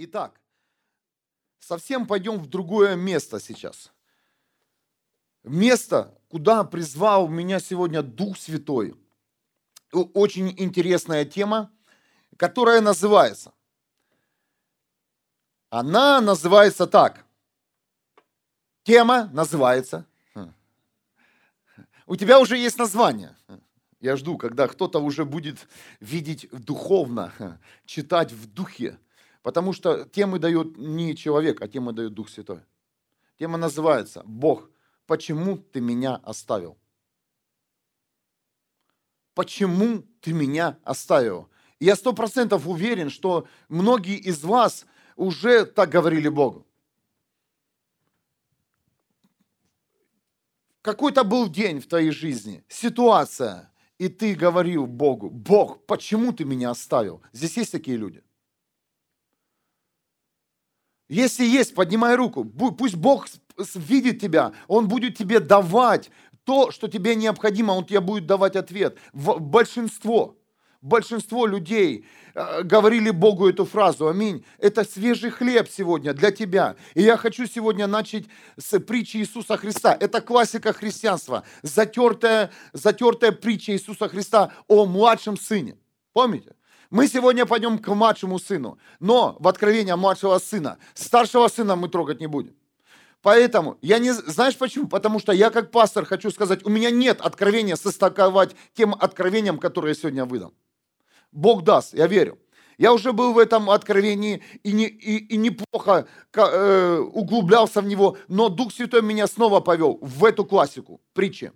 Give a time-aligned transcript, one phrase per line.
[0.00, 0.40] Итак,
[1.58, 3.92] совсем пойдем в другое место сейчас.
[5.42, 8.94] Место, куда призвал меня сегодня Дух Святой.
[9.90, 11.72] Очень интересная тема,
[12.36, 13.52] которая называется.
[15.68, 17.26] Она называется так.
[18.84, 20.06] Тема называется.
[22.06, 23.36] У тебя уже есть название.
[23.98, 25.66] Я жду, когда кто-то уже будет
[25.98, 28.96] видеть духовно, читать в духе.
[29.42, 32.60] Потому что темы дает не человек, а тема дает Дух Святой.
[33.38, 34.70] Тема называется «Бог,
[35.06, 36.76] почему ты меня оставил?»
[39.38, 41.48] Почему ты меня оставил?
[41.78, 46.66] Я сто процентов уверен, что многие из вас уже так говорили Богу.
[50.82, 56.70] Какой-то был день в твоей жизни, ситуация, и ты говорил Богу, Бог, почему ты меня
[56.70, 57.22] оставил?
[57.32, 58.24] Здесь есть такие люди.
[61.08, 62.44] Если есть, поднимай руку.
[62.44, 63.26] Пусть Бог
[63.74, 64.52] видит тебя.
[64.66, 66.10] Он будет тебе давать
[66.44, 67.72] то, что тебе необходимо.
[67.72, 68.98] Он тебе будет давать ответ.
[69.12, 70.36] Большинство,
[70.82, 74.08] большинство людей э, говорили Богу эту фразу.
[74.08, 74.44] Аминь.
[74.58, 76.76] Это свежий хлеб сегодня для тебя.
[76.94, 78.24] И я хочу сегодня начать
[78.58, 79.96] с притчи Иисуса Христа.
[79.98, 81.42] Это классика христианства.
[81.62, 85.78] Затертая, затертая притча Иисуса Христа о младшем сыне.
[86.12, 86.52] Помните?
[86.90, 90.78] Мы сегодня пойдем к младшему сыну, но в откровение младшего сына.
[90.94, 92.54] Старшего сына мы трогать не будем.
[93.20, 94.88] Поэтому, я не, знаешь почему?
[94.88, 99.88] Потому что я как пастор хочу сказать, у меня нет откровения состыковать тем откровением, которое
[99.88, 100.54] я сегодня выдам.
[101.32, 102.38] Бог даст, я верю.
[102.78, 108.16] Я уже был в этом откровении и, не, и, и неплохо э, углублялся в него,
[108.28, 111.52] но Дух Святой меня снова повел в эту классику, притчи.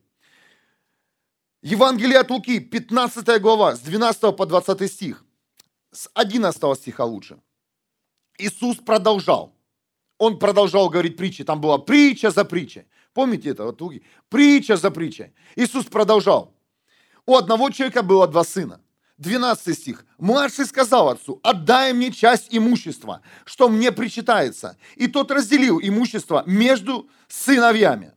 [1.62, 5.24] Евангелие от Луки, 15 глава, с 12 по 20 стих.
[5.92, 7.38] С 11 стиха лучше.
[8.36, 9.54] Иисус продолжал.
[10.18, 11.44] Он продолжал говорить притчи.
[11.44, 12.86] Там была притча за притчей.
[13.14, 13.64] Помните это?
[13.64, 14.02] Вот Луки?
[14.28, 15.34] Притча за притчей.
[15.54, 16.52] Иисус продолжал.
[17.26, 18.80] У одного человека было два сына.
[19.18, 20.04] 12 стих.
[20.18, 24.76] Младший сказал отцу, отдай мне часть имущества, что мне причитается.
[24.96, 28.14] И тот разделил имущество между сыновьями.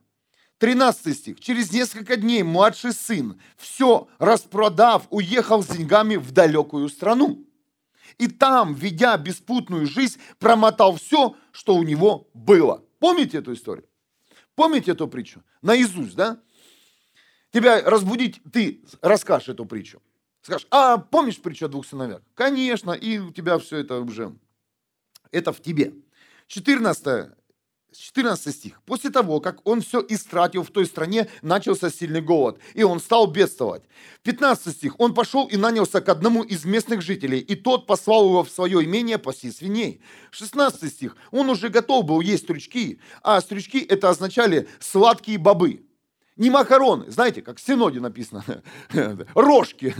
[0.59, 1.39] 13 стих.
[1.39, 7.45] Через несколько дней младший сын, все распродав, уехал с деньгами в далекую страну.
[8.17, 12.83] И там, ведя беспутную жизнь, промотал все, что у него было.
[12.99, 13.87] Помните эту историю?
[14.55, 15.43] Помните эту притчу?
[15.61, 16.39] Наизусть, да?
[17.51, 20.01] Тебя разбудить, ты расскажешь эту притчу.
[20.41, 22.21] Скажешь, а помнишь притчу о двух сыновьях?
[22.35, 24.35] Конечно, и у тебя все это уже,
[25.31, 25.93] это в тебе.
[26.47, 27.31] 14
[27.97, 28.81] 14 стих.
[28.85, 33.27] После того, как он все истратил в той стране, начался сильный голод, и он стал
[33.27, 33.83] бедствовать.
[34.23, 34.99] 15 стих.
[34.99, 38.83] Он пошел и нанялся к одному из местных жителей, и тот послал его в свое
[38.83, 40.01] имение паси свиней.
[40.31, 41.15] 16 стих.
[41.31, 45.85] Он уже готов был есть стручки, а стручки это означали сладкие бобы.
[46.37, 48.43] Не макароны, знаете, как в Синоде написано,
[49.35, 49.95] рожки.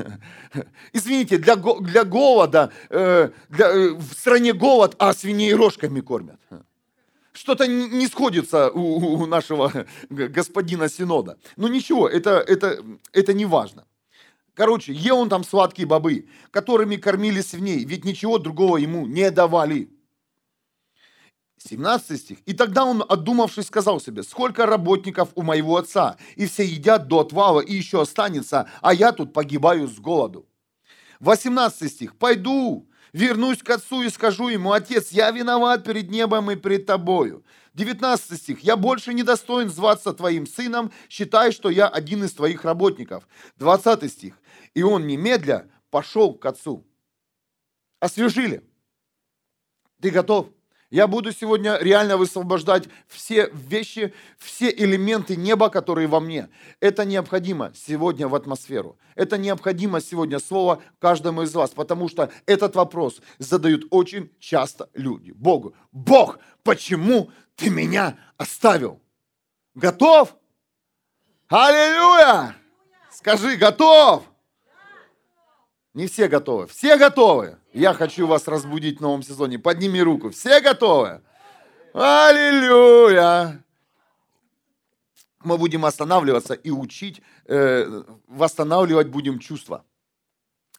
[0.91, 6.39] Извините, для, для голода, э, для, э, в стране голод, а свиней рожками кормят
[7.35, 11.37] что-то не сходится у, нашего господина Синода.
[11.57, 13.85] Но ничего, это, это, это не важно.
[14.53, 19.89] Короче, ел он там сладкие бобы, которыми кормили свиней, ведь ничего другого ему не давали.
[21.57, 22.37] 17 стих.
[22.45, 27.19] И тогда он, отдумавшись, сказал себе, сколько работников у моего отца, и все едят до
[27.19, 30.47] отвала, и еще останется, а я тут погибаю с голоду.
[31.19, 32.15] 18 стих.
[32.17, 37.45] Пойду, вернусь к отцу и скажу ему, отец, я виноват перед небом и перед тобою.
[37.73, 38.59] 19 стих.
[38.59, 43.25] Я больше не достоин зваться твоим сыном, считай, что я один из твоих работников.
[43.55, 44.37] 20 стих.
[44.73, 46.85] И он немедля пошел к отцу.
[48.01, 48.69] Освежили.
[50.01, 50.49] Ты готов?
[50.91, 56.47] Я буду сегодня реально высвобождать все вещи, все элементы неба, которые во мне.
[56.79, 58.97] Это необходимо сегодня в атмосферу.
[59.15, 65.31] Это необходимо сегодня слово каждому из вас, потому что этот вопрос задают очень часто люди.
[65.31, 65.75] Богу.
[65.91, 69.01] Бог, почему ты меня оставил?
[69.73, 70.35] Готов?
[71.47, 72.55] Аллилуйя!
[73.11, 74.23] Скажи, готов?
[75.95, 76.67] Не все готовы.
[76.67, 77.57] Все готовы.
[77.75, 79.59] Я хочу вас разбудить в новом сезоне.
[79.59, 80.29] Подними руку.
[80.29, 81.21] Все готовы?
[81.93, 83.61] Аллилуйя!
[85.43, 89.83] Мы будем останавливаться и учить, э, восстанавливать будем чувства,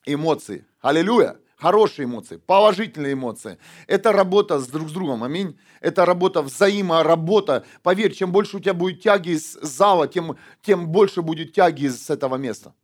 [0.06, 0.64] эмоции.
[0.80, 1.36] Аллилуйя!
[1.58, 3.58] Хорошие эмоции, положительные эмоции.
[3.86, 5.58] Это работа с друг с другом, аминь.
[5.80, 7.66] Это работа, взаиморабота.
[7.82, 12.08] Поверь, чем больше у тебя будет тяги из зала, тем, тем больше будет тяги из
[12.08, 12.74] этого места.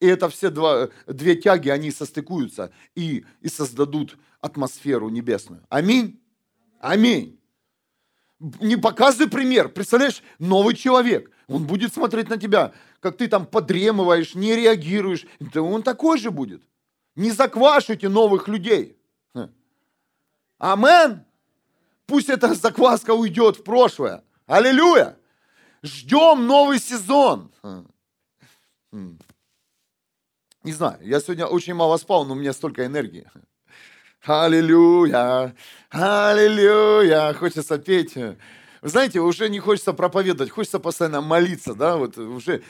[0.00, 5.64] И это все два, две тяги, они состыкуются и, и создадут атмосферу небесную.
[5.68, 6.18] Аминь.
[6.80, 7.38] Аминь.
[8.38, 9.68] Не показывай пример.
[9.68, 11.30] Представляешь, новый человек.
[11.46, 15.26] Он будет смотреть на тебя, как ты там подремываешь, не реагируешь.
[15.38, 16.62] Да он такой же будет.
[17.14, 18.96] Не заквашивайте новых людей.
[20.56, 21.24] Амен.
[22.06, 24.24] Пусть эта закваска уйдет в прошлое.
[24.46, 25.18] Аллилуйя.
[25.82, 27.52] Ждем новый сезон.
[30.70, 33.28] Не знаю, я сегодня очень мало спал, но у меня столько энергии.
[34.24, 35.52] Аллилуйя,
[35.90, 38.14] аллилуйя, хочется петь.
[38.14, 42.62] Вы знаете, уже не хочется проповедовать, хочется постоянно молиться, да, вот уже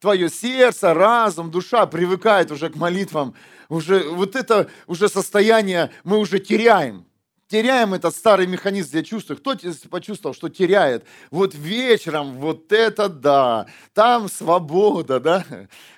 [0.00, 3.34] твое сердце, разум, душа привыкает уже к молитвам,
[3.68, 7.04] уже вот это уже состояние мы уже теряем
[7.54, 9.30] теряем этот старый механизм для чувств.
[9.38, 9.54] Кто
[9.88, 11.04] почувствовал, что теряет?
[11.30, 15.44] Вот вечером, вот это да, там свобода, да?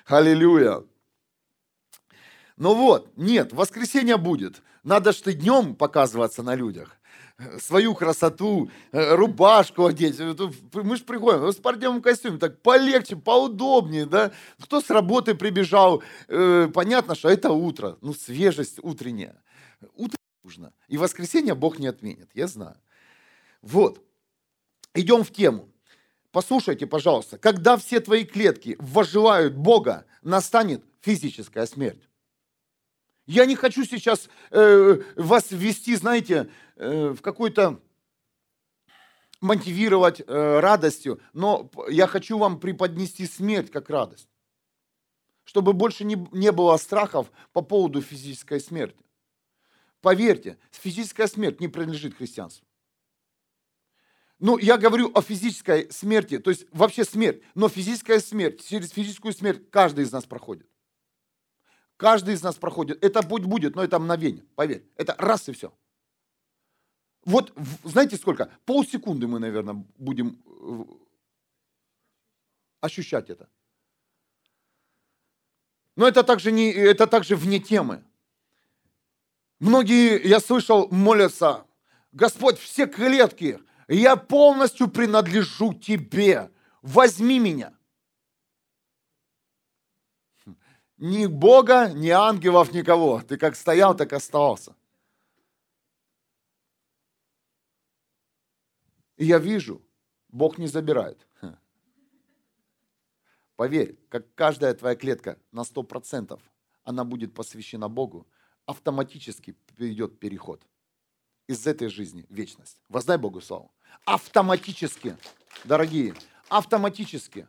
[0.05, 0.83] Аллилуйя.
[2.57, 4.61] Ну вот, нет, воскресенье будет.
[4.83, 6.99] Надо ты днем показываться на людях
[7.59, 10.19] свою красоту, э, рубашку одеть.
[10.19, 14.31] Мы же приходим в спортивном костюме, так полегче, поудобнее, да?
[14.59, 19.35] Кто с работы прибежал, э, понятно, что это утро, ну, свежесть утренняя.
[19.95, 20.17] Утро
[20.47, 20.73] нужно.
[20.87, 22.77] И воскресенье Бог не отменит, я знаю.
[23.61, 24.01] Вот.
[24.93, 25.69] Идем в тему.
[26.31, 32.07] Послушайте, пожалуйста, когда все твои клетки воживают Бога, настанет физическая смерть.
[33.25, 37.81] Я не хочу сейчас э, вас ввести, знаете, э, в какой-то
[39.41, 44.29] мотивировать э, радостью, но я хочу вам преподнести смерть как радость,
[45.43, 49.06] чтобы больше не, не было страхов по поводу физической смерти.
[50.01, 52.65] Поверьте, физическая смерть не принадлежит христианству.
[54.39, 59.33] Ну, я говорю о физической смерти, то есть вообще смерть, но физическая смерть, через физическую
[59.33, 60.67] смерть каждый из нас проходит.
[61.97, 63.03] Каждый из нас проходит.
[63.03, 64.87] Это путь будет, но это мгновение, поверь.
[64.95, 65.73] Это раз и все.
[67.25, 67.51] Вот
[67.83, 68.51] знаете сколько?
[68.65, 70.83] Полсекунды мы, наверное, будем э,
[72.79, 73.49] ощущать это.
[75.95, 78.03] Но это также, не, это также вне темы.
[79.59, 81.65] Многие, я слышал, молятся,
[82.11, 86.51] Господь, все клетки, я полностью принадлежу Тебе,
[86.81, 87.73] возьми меня.
[90.97, 93.21] Ни Бога, ни ангелов, никого.
[93.21, 94.75] Ты как стоял, так оставался.
[99.15, 99.81] И я вижу,
[100.29, 101.27] Бог не забирает.
[103.55, 106.39] Поверь, как каждая твоя клетка на 100%,
[106.83, 108.27] она будет посвящена Богу,
[108.67, 110.61] автоматически придет переход
[111.47, 112.77] из этой жизни в вечность.
[112.89, 113.71] Воздай Богу славу.
[114.05, 115.17] Автоматически,
[115.63, 116.13] дорогие,
[116.49, 117.47] автоматически.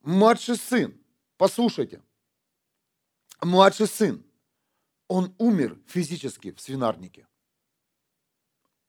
[0.00, 0.98] Младший сын,
[1.36, 2.02] послушайте,
[3.40, 4.24] младший сын,
[5.06, 7.28] он умер физически в свинарнике.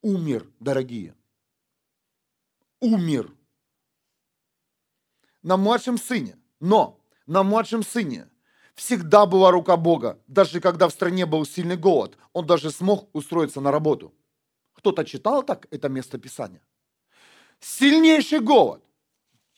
[0.02, 1.16] Умер, дорогие.
[2.80, 3.34] Умер.
[5.42, 6.38] На младшем сыне.
[6.60, 8.30] Но на младшем сыне
[8.76, 10.20] всегда была рука Бога.
[10.28, 14.14] Даже когда в стране был сильный голод, он даже смог устроиться на работу.
[14.74, 16.62] Кто-то читал так это место Писания?
[17.60, 18.84] Сильнейший голод,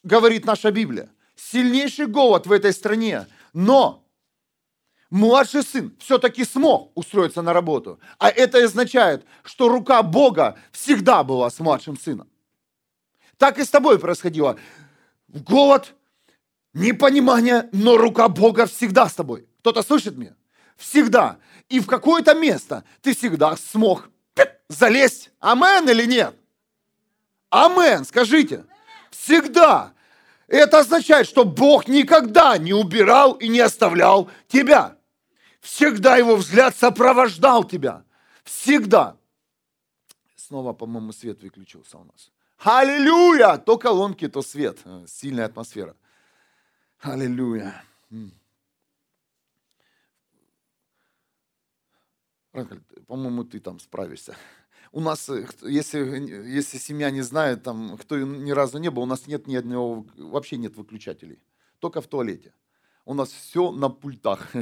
[0.03, 1.09] говорит наша Библия.
[1.35, 3.27] Сильнейший голод в этой стране.
[3.53, 4.07] Но
[5.09, 7.99] младший сын все-таки смог устроиться на работу.
[8.19, 12.29] А это означает, что рука Бога всегда была с младшим сыном.
[13.37, 14.57] Так и с тобой происходило.
[15.27, 15.93] Голод,
[16.73, 19.47] непонимание, но рука Бога всегда с тобой.
[19.59, 20.35] Кто-то слышит меня?
[20.77, 21.37] Всегда.
[21.69, 24.09] И в какое-то место ты всегда смог
[24.69, 25.31] залезть.
[25.39, 26.35] Амен или нет?
[27.49, 28.65] Амен, скажите.
[29.11, 29.93] Всегда.
[30.47, 34.97] Это означает, что Бог никогда не убирал и не оставлял тебя.
[35.59, 38.03] Всегда его взгляд сопровождал тебя.
[38.43, 39.17] Всегда.
[40.35, 42.31] Снова, по-моему, свет выключился у нас.
[42.59, 43.57] Аллилуйя!
[43.57, 44.79] То колонки, то свет.
[45.07, 45.95] Сильная атмосфера.
[46.99, 47.83] Аллилуйя.
[53.07, 54.35] По-моему, ты там справишься.
[54.91, 55.99] У нас, э, если,
[56.49, 60.07] если семья не знает, там, кто ни разу не был, у нас нет ни одного,
[60.15, 61.39] вообще нет выключателей.
[61.79, 62.53] Только в туалете.
[63.05, 64.47] У нас все на пультах.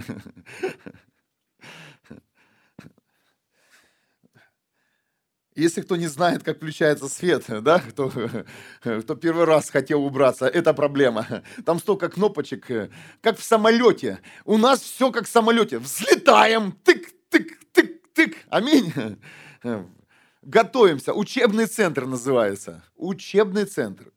[5.56, 8.12] Если кто не знает, как включается свет, да, кто,
[8.82, 11.44] кто первый раз хотел убраться, это проблема.
[11.66, 14.20] Там столько кнопочек, как в самолете.
[14.44, 15.80] У нас все как в самолете.
[15.80, 18.38] Взлетаем, тык, тык, тык, тык.
[18.50, 18.94] Аминь.
[20.42, 21.14] Готовимся.
[21.14, 22.84] Учебный центр называется.
[22.96, 24.12] Учебный центр.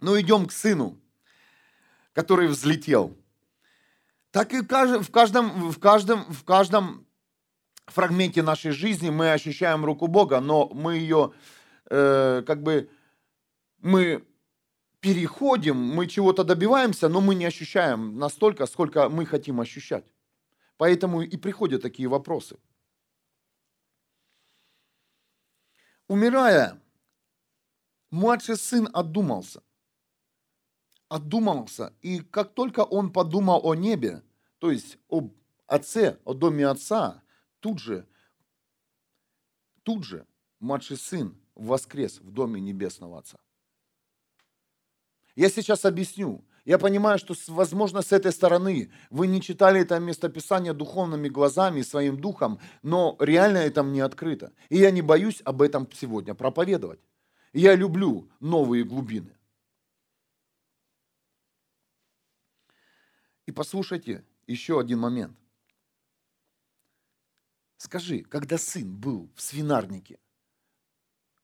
[0.00, 0.98] Ну, идем к сыну,
[2.12, 3.16] который взлетел.
[4.30, 7.05] Так и в каждом, в каждом, в каждом
[7.86, 11.32] фрагменте нашей жизни мы ощущаем руку Бога, но мы ее
[11.90, 12.90] э, как бы
[13.78, 14.24] мы
[15.00, 20.04] переходим, мы чего-то добиваемся, но мы не ощущаем настолько, сколько мы хотим ощущать.
[20.76, 22.58] Поэтому и приходят такие вопросы.
[26.08, 26.80] Умирая,
[28.10, 29.62] младший сын отдумался.
[31.08, 31.94] Отдумался.
[32.02, 34.22] И как только он подумал о небе,
[34.58, 35.32] то есть об
[35.66, 37.22] отце, о доме отца,
[37.66, 38.06] тут же,
[39.82, 40.24] тут же
[40.60, 43.38] младший сын воскрес в доме небесного отца.
[45.34, 46.44] Я сейчас объясню.
[46.64, 52.20] Я понимаю, что, возможно, с этой стороны вы не читали это местописание духовными глазами, своим
[52.20, 54.52] духом, но реально это мне открыто.
[54.68, 57.00] И я не боюсь об этом сегодня проповедовать.
[57.52, 59.36] Я люблю новые глубины.
[63.46, 65.36] И послушайте еще один момент.
[67.76, 70.18] Скажи, когда сын был в свинарнике,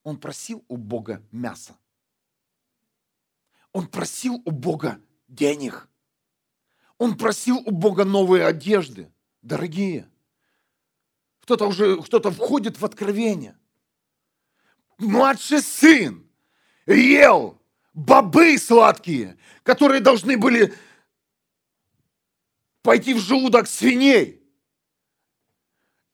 [0.03, 1.77] он просил у Бога мяса?
[3.73, 5.89] Он просил у Бога денег.
[6.99, 9.13] Он просил у Бога новые одежды.
[9.41, 10.09] Дорогие,
[11.41, 13.59] кто-то уже, кто-то входит в откровение.
[14.99, 16.29] Младший сын
[16.87, 17.61] ел
[17.93, 20.75] бобы сладкие, которые должны были
[22.83, 24.42] пойти в желудок свиней.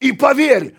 [0.00, 0.76] И поверь,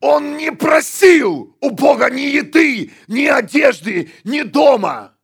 [0.00, 5.16] он не просил у Бога ни еды, ни одежды, ни дома.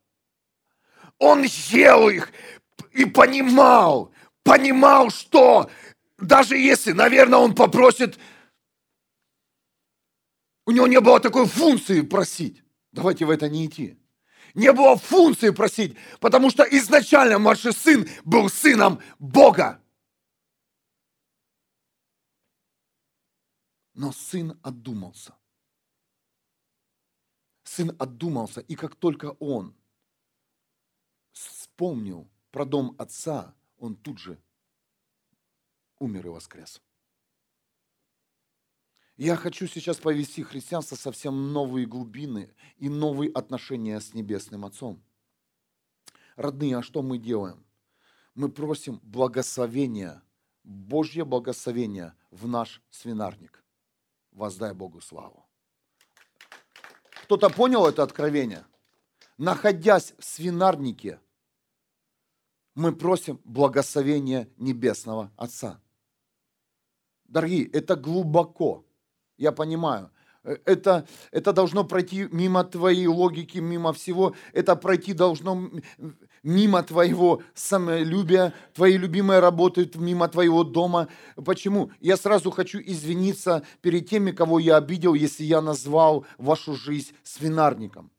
[1.17, 2.31] Он ел их
[2.91, 4.13] и понимал,
[4.43, 5.69] понимал, что
[6.17, 8.17] даже если, наверное, он попросит,
[10.65, 12.63] у него не было такой функции просить.
[12.91, 13.97] Давайте в это не идти.
[14.53, 19.81] Не было функции просить, потому что изначально младший сын был сыном Бога.
[23.95, 25.35] Но сын отдумался.
[27.63, 29.75] Сын отдумался, и как только он
[31.31, 34.39] вспомнил про дом отца, он тут же
[35.99, 36.81] умер и воскрес.
[39.17, 45.01] Я хочу сейчас повести христианство совсем новые глубины и новые отношения с Небесным Отцом.
[46.35, 47.65] Родные, а что мы делаем?
[48.33, 50.21] Мы просим благословения,
[50.63, 53.64] Божье благословение в наш свинарник.
[54.35, 55.45] Воздай Богу славу.
[57.23, 58.65] Кто-то понял это откровение?
[59.37, 61.21] Находясь в свинарнике,
[62.75, 65.81] мы просим благословения Небесного Отца.
[67.23, 68.85] Дорогие, это глубоко,
[69.37, 70.11] я понимаю.
[70.43, 74.35] Э, это, это должно пройти мимо твоей логики, мимо всего.
[74.51, 75.71] Это пройти должно
[76.45, 81.07] мимо твоего самолюбия, твоей любимой работы, мимо твоего дома.
[81.43, 81.91] Почему?
[81.99, 88.11] Я сразу хочу извиниться перед теми, кого я обидел, если я назвал вашу жизнь свинарником.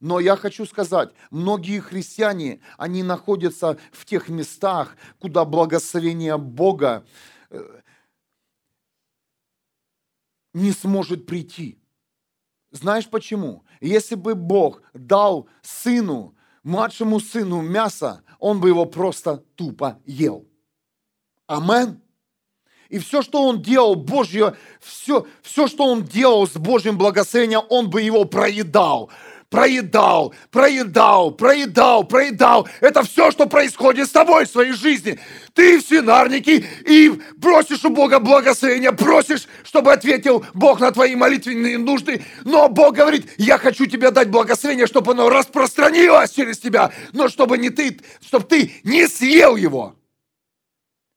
[0.00, 7.06] Но я хочу сказать, многие христиане, они находятся в тех местах, куда благословение Бога
[7.50, 7.80] э,
[10.54, 11.78] не сможет прийти.
[12.72, 13.64] Знаешь почему?
[13.80, 20.46] Если бы Бог дал сыну, младшему сыну мясо, он бы его просто тупо ел.
[21.46, 22.00] Амен.
[22.88, 27.90] И все, что он делал, Божье, все, все, что он делал с Божьим благословением, он
[27.90, 29.10] бы его проедал
[29.50, 32.68] проедал, проедал, проедал, проедал.
[32.80, 35.18] Это все, что происходит с тобой в своей жизни.
[35.54, 41.78] Ты в свинарнике и просишь у Бога благословения, просишь, чтобы ответил Бог на твои молитвенные
[41.78, 42.24] нужды.
[42.44, 47.58] Но Бог говорит, я хочу тебе дать благословение, чтобы оно распространилось через тебя, но чтобы
[47.58, 49.96] не ты, чтобы ты не съел его.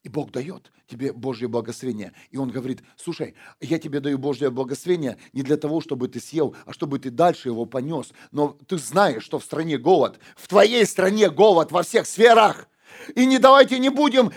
[0.04, 2.12] И Бог дает тебе Божье благословение.
[2.32, 6.56] И он говорит, слушай, я тебе даю Божье благословение не для того, чтобы ты съел,
[6.66, 8.12] а чтобы ты дальше его понес.
[8.32, 12.68] Но ты знаешь, что в стране голод, в твоей стране голод во всех сферах.
[13.16, 14.32] И не давайте не будем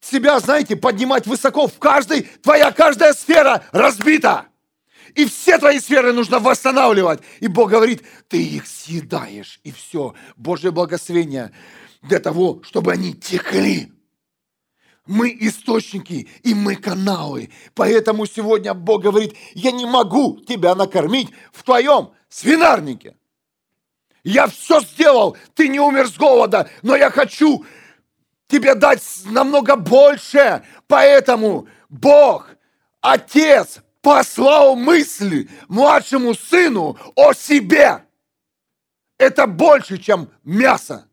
[0.00, 1.68] себя, знаете, поднимать высоко.
[1.68, 4.46] В каждой, твоя каждая сфера разбита.
[5.14, 7.20] И все твои сферы нужно восстанавливать.
[7.40, 9.60] И Бог говорит, ты их съедаешь.
[9.62, 10.14] И все.
[10.36, 11.52] Божье благословение
[12.02, 13.92] для того, чтобы они текли
[15.08, 17.50] мы источники, и мы каналы.
[17.74, 23.16] Поэтому сегодня Бог говорит, я не могу тебя накормить в твоем свинарнике.
[24.22, 27.64] Я все сделал, ты не умер с голода, но я хочу
[28.46, 30.62] тебе дать намного больше.
[30.86, 32.50] Поэтому Бог,
[33.00, 38.04] Отец, послал мысли младшему сыну о себе.
[39.16, 41.07] Это больше, чем мясо.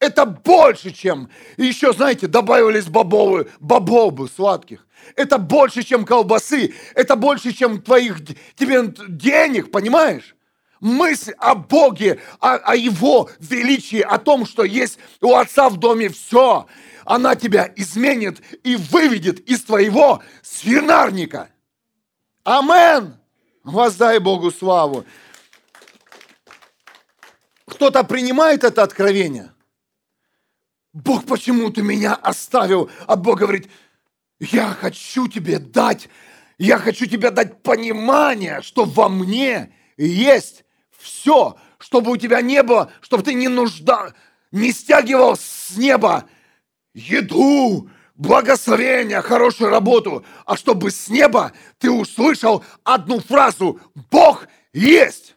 [0.00, 1.28] Это больше, чем...
[1.56, 4.86] Еще, знаете, добавились бобовы сладких.
[5.16, 6.74] Это больше, чем колбасы.
[6.94, 8.18] Это больше, чем твоих
[8.56, 10.36] тебе денег, понимаешь?
[10.80, 16.08] Мысль о Боге, о, о Его величии, о том, что есть у Отца в доме
[16.08, 16.66] все,
[17.04, 21.48] она тебя изменит и выведет из твоего свинарника.
[22.44, 23.16] Амен!
[23.64, 25.04] Воздай Богу славу.
[27.66, 29.52] Кто-то принимает это откровение?
[30.92, 32.90] Бог, почему ты меня оставил?
[33.06, 33.68] А Бог говорит,
[34.40, 36.08] я хочу тебе дать,
[36.58, 40.64] я хочу тебе дать понимание, что во мне есть
[40.96, 44.14] все, чтобы у тебя не было, чтобы ты не нужда,
[44.50, 46.28] не стягивал с неба
[46.94, 53.80] еду, благословение, хорошую работу, а чтобы с неба ты услышал одну фразу
[54.10, 55.36] «Бог есть».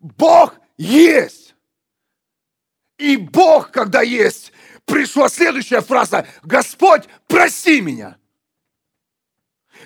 [0.00, 1.41] Бог есть.
[3.02, 4.52] И Бог, когда есть,
[4.84, 8.16] пришла следующая фраза «Господь, прости меня».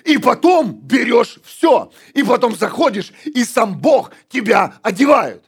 [0.03, 1.91] И потом берешь все.
[2.13, 5.43] И потом заходишь, и сам Бог тебя одевает.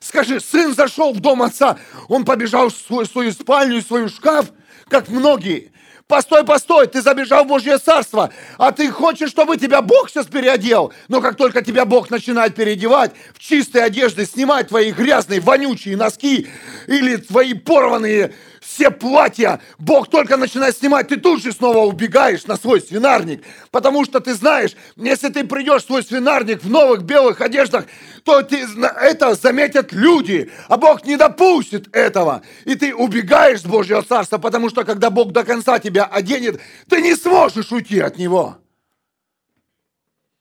[0.00, 4.52] Скажи, сын зашел в дом отца, он побежал в свою, свою спальню, в свой шкаф,
[4.90, 5.71] как многие.
[6.12, 10.92] Постой, постой, ты забежал в Божье Царство, а ты хочешь, чтобы тебя Бог сейчас переодел.
[11.08, 16.48] Но как только тебя Бог начинает переодевать в чистые одежды, снимать твои грязные, вонючие носки
[16.86, 18.34] или твои порванные
[18.72, 24.04] все платья, Бог только начинает снимать, ты тут же снова убегаешь на свой свинарник, потому
[24.04, 27.84] что ты знаешь, если ты придешь в свой свинарник в новых белых одеждах,
[28.24, 28.64] то ты,
[29.00, 32.42] это заметят люди, а Бог не допустит этого.
[32.64, 37.02] И ты убегаешь с Божьего Царства, потому что когда Бог до конца тебя оденет, ты
[37.02, 38.56] не сможешь уйти от Него.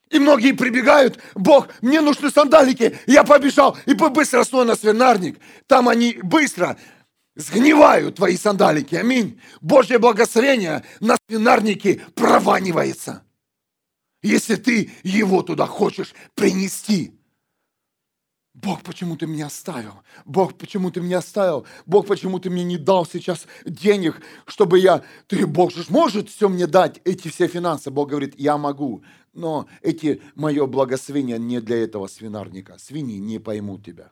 [0.09, 5.39] И многие прибегают, Бог, мне нужны сандалики, я побежал, и быстро снова на свинарник.
[5.67, 6.77] Там они быстро
[7.41, 8.95] сгнивают твои сандалики.
[8.95, 9.39] Аминь.
[9.59, 13.23] Божье благословение на свинарнике прованивается.
[14.21, 17.13] Если ты его туда хочешь принести.
[18.53, 20.03] Бог, почему ты меня оставил?
[20.25, 21.65] Бог, почему ты меня оставил?
[21.85, 25.03] Бог, почему ты мне не дал сейчас денег, чтобы я...
[25.27, 27.89] Ты, Бог же может все мне дать, эти все финансы.
[27.91, 32.77] Бог говорит, я могу, но эти, мое благословение не для этого свинарника.
[32.77, 34.11] Свиньи не поймут тебя.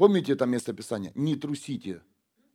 [0.00, 1.12] Помните это место Писания?
[1.14, 2.02] Не трусите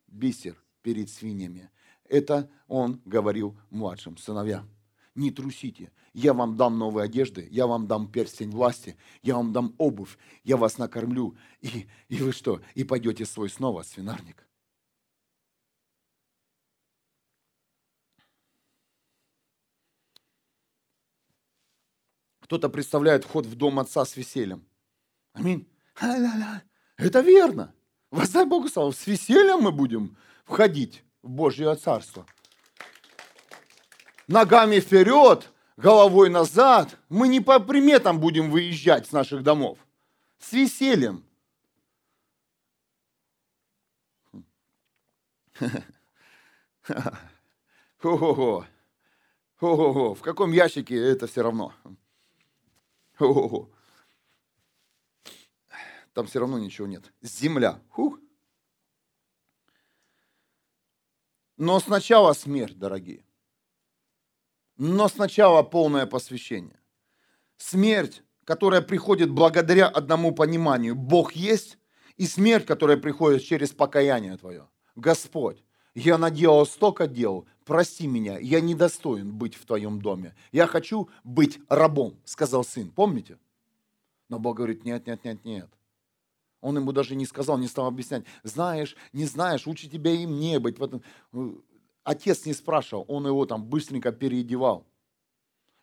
[0.07, 1.69] бисер перед свиньями.
[2.05, 4.67] Это он говорил младшим сыновьям.
[5.13, 5.91] Не трусите.
[6.11, 10.57] Я вам дам новые одежды, я вам дам перстень власти, я вам дам обувь, я
[10.57, 11.37] вас накормлю.
[11.61, 12.61] И, и вы что?
[12.73, 14.47] И пойдете свой снова свинарник.
[22.39, 24.65] Кто-то представляет вход в дом отца с весельем.
[25.33, 25.69] Аминь.
[26.97, 27.73] Это верно.
[28.11, 28.93] Воздай Богу славу.
[28.93, 32.25] С весельем мы будем входить в Божье Царство.
[34.27, 36.97] Ногами вперед, головой назад.
[37.09, 39.77] Мы не по приметам будем выезжать с наших домов.
[40.39, 41.23] С весельем.
[48.03, 48.65] Ого-го.
[49.59, 50.13] Ого-го.
[50.15, 51.73] В каком ящике это все равно?
[53.19, 53.69] Ого-го.
[56.15, 57.11] Там все равно ничего нет.
[57.21, 57.81] Земля.
[57.89, 58.19] Хух.
[61.57, 63.25] Но сначала смерть, дорогие.
[64.77, 66.79] Но сначала полное посвящение.
[67.57, 70.95] Смерть, которая приходит благодаря одному пониманию.
[70.95, 71.77] Бог есть,
[72.15, 74.69] и смерть, которая приходит через покаяние твое.
[74.95, 80.33] Господь, я наделал столько дел, прости меня, я недостоин быть в твоем доме.
[80.53, 82.89] Я хочу быть рабом, сказал сын.
[82.89, 83.37] Помните?
[84.29, 85.69] Но Бог говорит, нет, нет, нет, нет.
[86.65, 88.25] Он ему даже не сказал, не стал объяснять.
[88.41, 90.77] Знаешь, не знаешь, лучше тебя им не быть.
[92.03, 94.87] Отец не спрашивал, он его там быстренько переодевал.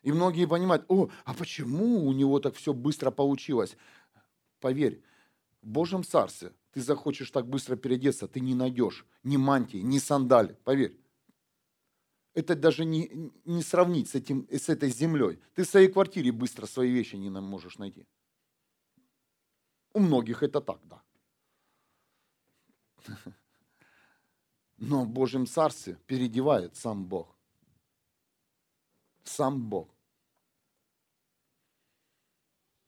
[0.01, 3.77] И многие понимают, о, а почему у него так все быстро получилось?
[4.59, 5.01] Поверь,
[5.61, 10.57] в Божьем Царстве ты захочешь так быстро переодеться, ты не найдешь ни мантии, ни сандали,
[10.65, 10.99] поверь.
[12.33, 15.39] Это даже не, не сравнить с, этим, с этой землей.
[15.55, 18.05] Ты в своей квартире быстро свои вещи не можешь найти.
[19.93, 21.01] У многих это так, да.
[24.77, 27.35] Но в Божьем Царстве переодевает сам Бог.
[29.23, 29.89] Сам Бог.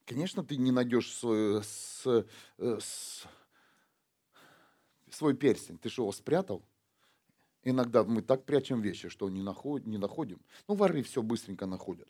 [0.05, 3.25] Конечно, ты не найдешь свой, с, э, с,
[5.09, 5.77] свой перстень.
[5.77, 6.63] Ты что, его спрятал?
[7.63, 10.39] Иногда мы так прячем вещи, что не, находим, не находим.
[10.67, 12.07] Ну, воры все быстренько находят.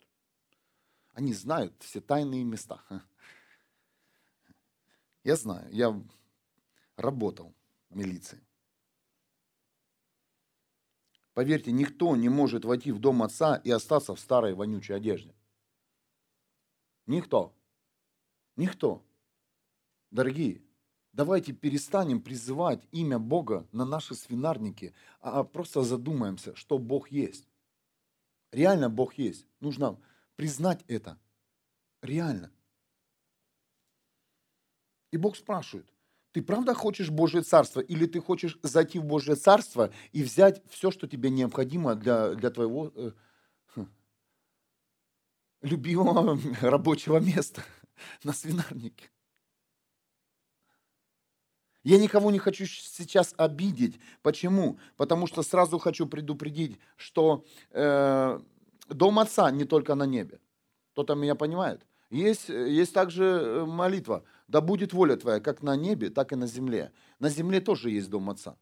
[1.14, 2.82] Они знают все тайные места.
[5.26, 6.00] Я знаю, я
[6.94, 7.52] работал
[7.90, 8.40] в милиции.
[11.34, 15.34] Поверьте, никто не может войти в дом отца и остаться в старой вонючей одежде.
[17.06, 17.52] Никто.
[18.54, 19.02] Никто.
[20.12, 20.62] Дорогие,
[21.12, 27.48] давайте перестанем призывать имя Бога на наши свинарники, а просто задумаемся, что Бог есть.
[28.52, 29.44] Реально Бог есть.
[29.58, 30.00] Нужно
[30.36, 31.18] признать это.
[32.00, 32.52] Реально.
[35.10, 35.86] И Бог спрашивает,
[36.36, 40.90] ты правда хочешь Божье Царство или ты хочешь зайти в Божье Царство и взять все,
[40.90, 43.12] что тебе необходимо для, для твоего э,
[43.74, 43.88] хм,
[45.62, 47.62] любимого рабочего места
[48.22, 49.10] на свинарнике?
[51.84, 53.98] Я никого не хочу сейчас обидеть.
[54.20, 54.78] Почему?
[54.98, 58.40] Потому что сразу хочу предупредить, что э,
[58.88, 60.38] дом Отца не только на небе.
[60.92, 61.86] Кто-то меня понимает?
[62.10, 66.46] Есть, есть также э, молитва– да будет воля Твоя как на небе, так и на
[66.46, 66.92] земле.
[67.18, 68.56] На земле тоже есть дом Отца.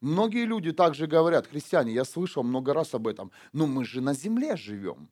[0.00, 4.14] Многие люди также говорят, христиане, я слышал много раз об этом, ну мы же на
[4.14, 5.10] земле живем.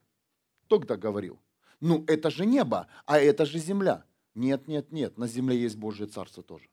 [0.64, 1.38] Кто когда говорил?
[1.81, 4.05] Ну это же небо, а это же земля.
[4.35, 6.68] Нет, нет, нет, на земле есть Божье Царство тоже.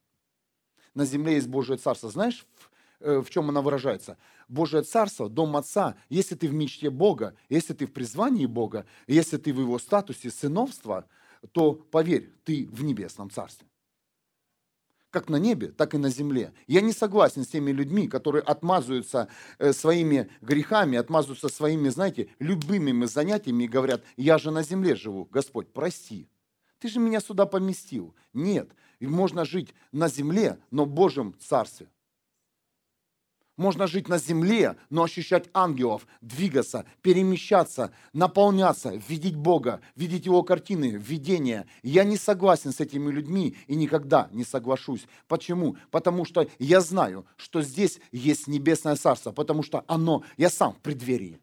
[0.94, 2.10] На земле есть Божье Царство.
[2.10, 2.70] Знаешь, в,
[3.02, 4.18] э, в чем оно выражается?
[4.48, 9.38] Божье Царство, Дом Отца, если ты в мечте Бога, если ты в призвании Бога, если
[9.38, 11.06] ты в его статусе сыновства–
[11.52, 13.68] то поверь, ты в небесном царстве.
[15.10, 16.54] Как на небе, так и на земле.
[16.68, 19.30] Я не согласен с теми людьми, которые отмазываются
[19.60, 25.26] э, своими грехами, отмазываются своими, знаете, любимыми занятиями и говорят, я же на земле живу,
[25.32, 26.28] Господь, прости.
[26.80, 28.14] Ты же меня сюда поместил.
[28.34, 31.88] Нет, можно жить на земле, но в Божьем царстве.
[33.58, 40.98] Можно жить на земле, но ощущать ангелов, двигаться, перемещаться, наполняться, видеть Бога, видеть Его картины,
[40.98, 41.66] видения.
[41.82, 45.08] Я не согласен с этими людьми и никогда не соглашусь.
[45.28, 45.78] Почему?
[45.90, 50.80] Потому что я знаю, что здесь есть небесное царство, потому что оно, я сам в
[50.80, 51.40] преддверии.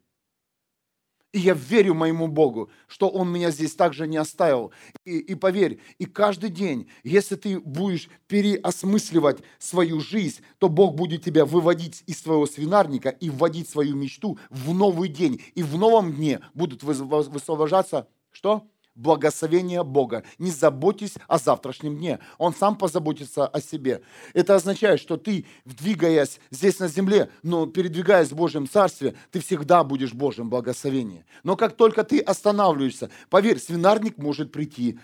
[1.33, 4.71] И я верю моему Богу, что Он меня здесь также не оставил.
[5.03, 11.23] И, и поверь, и каждый день, если ты будешь переосмысливать свою жизнь, то Бог будет
[11.23, 15.41] тебя выводить из твоего свинарника и вводить свою мечту в новый день.
[15.55, 18.67] И в новом дне будут высвобождаться, что?
[18.95, 20.23] Благословение Бога.
[20.37, 22.19] Не заботьтесь о завтрашнем дне.
[22.37, 24.01] Он сам позаботится о себе.
[24.33, 29.83] Это означает, что ты, двигаясь здесь на земле, но передвигаясь в Божьем Царстве, ты всегда
[29.83, 31.25] будешь в Божьем благословении.
[31.43, 34.99] Но как только ты останавливаешься, поверь, свинарник может прийти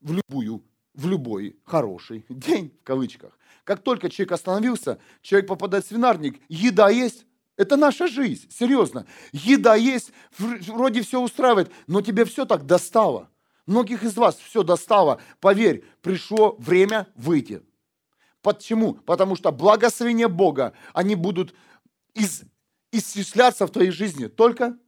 [0.00, 3.38] в любую, в любой хороший день, в кавычках.
[3.64, 7.26] Как только человек остановился, человек попадает в свинарник, еда есть,
[7.60, 9.04] это наша жизнь, серьезно.
[9.32, 13.28] Еда есть, вроде все устраивает, но тебе все так достало.
[13.66, 15.20] Многих из вас все достало.
[15.40, 17.62] Поверь, пришло время выйти.
[18.40, 18.94] Почему?
[18.94, 21.54] Потому что благословения Бога, они будут
[22.14, 22.44] из,
[22.92, 24.78] исчисляться в твоей жизни только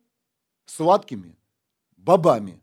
[0.65, 1.37] сладкими
[1.99, 2.62] бабами.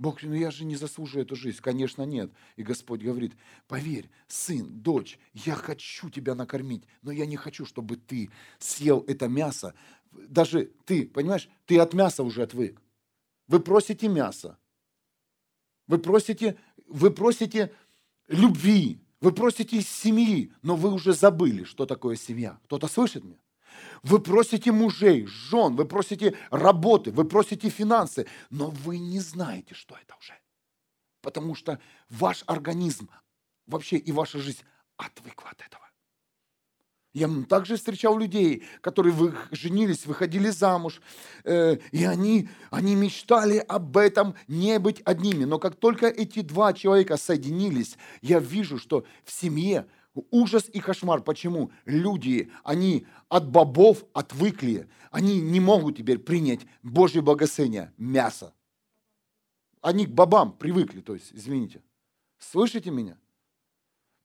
[0.00, 1.58] Бог, ну я же не заслуживаю эту жизнь.
[1.60, 2.32] Конечно, нет.
[2.56, 3.34] И Господь говорит,
[3.68, 9.28] поверь, сын, дочь, я хочу тебя накормить, но я не хочу, чтобы ты съел это
[9.28, 9.74] мясо.
[10.10, 12.80] Даже ты, понимаешь, ты от мяса уже отвык.
[13.46, 14.56] Вы просите мясо.
[15.86, 17.70] Вы просите, вы просите
[18.26, 19.02] любви.
[19.20, 22.58] Вы просите семьи, но вы уже забыли, что такое семья.
[22.64, 23.36] Кто-то слышит меня?
[24.02, 29.94] Вы просите мужей, жен, вы просите работы, вы просите финансы, но вы не знаете, что
[29.94, 30.34] это уже.
[31.20, 33.10] Потому что ваш организм
[33.66, 34.62] вообще и ваша жизнь
[34.96, 35.80] отвыкла от этого.
[37.12, 41.00] Я также встречал людей, которые вы, женились, выходили замуж,
[41.42, 45.44] э, и они, они мечтали об этом не быть одними.
[45.44, 49.86] Но как только эти два человека соединились, я вижу, что в семье
[50.30, 51.22] Ужас и кошмар.
[51.22, 51.70] Почему?
[51.84, 54.88] Люди, они от бобов отвыкли.
[55.10, 58.54] Они не могут теперь принять Божье благословение, мясо.
[59.80, 61.82] Они к бобам привыкли, то есть, извините.
[62.38, 63.16] Слышите меня?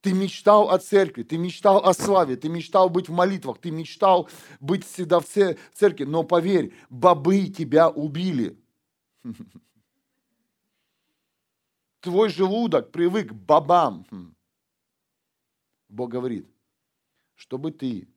[0.02, 4.30] Ты мечтал о церкви, ты мечтал о славе, ты мечтал быть в молитвах, ты мечтал
[4.60, 6.04] быть всегда в церкви.
[6.04, 8.56] Но поверь, бобы тебя убили.
[12.02, 14.35] Твой желудок привык к бобам.
[15.88, 16.48] Бог говорит,
[17.36, 18.08] чтобы ты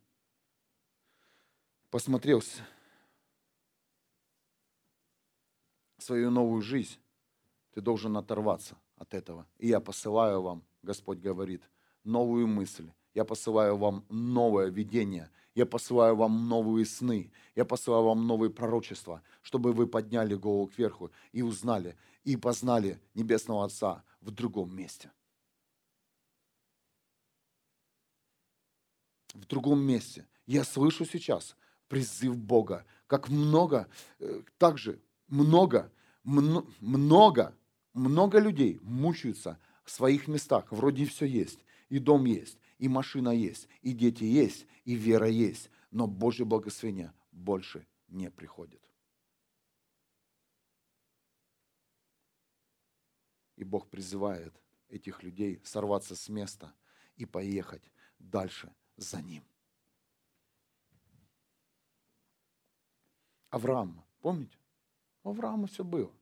[1.90, 2.42] посмотрел
[5.98, 6.98] свою новую жизнь,
[7.72, 9.46] ты должен оторваться от этого.
[9.58, 11.62] И я посылаю вам, Господь говорит,
[12.04, 12.90] новую мысль.
[13.14, 19.22] я посылаю вам новое видение, я посылаю вам новые сны, я посылаю вам новые пророчества,
[19.42, 25.10] чтобы вы подняли голову кверху и узнали, и познали Небесного Отца в другом месте.
[29.34, 30.26] В другом месте.
[30.46, 31.56] Я слышу сейчас
[31.88, 33.88] призыв Бога, как много,
[34.18, 35.90] э, также много,
[36.24, 37.54] много,
[37.92, 40.70] много людей мучаются в своих местах.
[40.70, 45.70] Вроде все есть, и дом есть, и машина есть, и дети есть, и вера есть.
[45.90, 48.82] Но Божье благословение больше не приходит.
[53.56, 54.54] И Бог призывает
[54.88, 56.72] этих людей сорваться с места
[57.16, 59.44] и поехать дальше за Ним.
[63.50, 64.58] Авраам, помните?
[65.22, 66.12] У Авраама все было.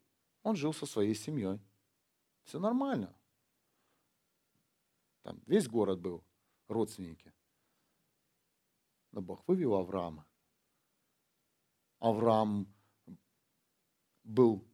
[0.43, 1.59] Он жил со своей семьей.
[2.45, 3.12] Все нормально.
[5.23, 6.23] Там весь город был,
[6.69, 7.33] родственники.
[9.11, 10.25] Но Бог вывел Авраама.
[11.99, 12.73] Авраам
[14.23, 14.65] был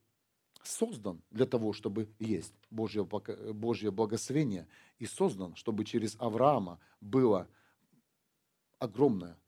[0.62, 7.48] создан для того, чтобы есть Божье, Божье благословение и создан, чтобы через Авраама было
[8.82, 9.38] огромное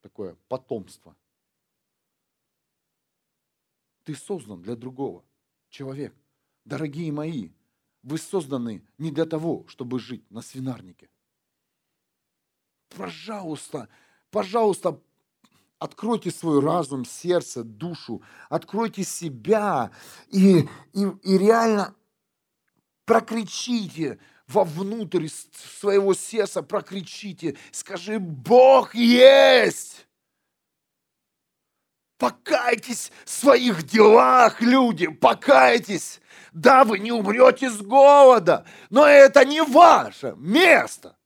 [0.00, 1.16] такое потомство.
[4.02, 5.24] Ты создан для другого.
[5.70, 6.14] Человек,
[6.64, 7.50] дорогие мои,
[8.02, 11.08] вы созданы не для того, чтобы жить на свинарнике.
[12.88, 13.88] Пожалуйста,
[14.30, 15.00] пожалуйста,
[15.80, 19.90] Откройте свой разум, сердце, душу, откройте себя
[20.30, 20.60] и,
[20.94, 21.94] и, и реально
[23.04, 25.28] прокричите вовнутрь
[25.78, 30.06] своего сердца, прокричите, скажи, Бог есть!
[32.18, 36.20] Покайтесь в своих делах, люди, покайтесь.
[36.52, 41.16] Да, вы не умрете с голода, но это не ваше место.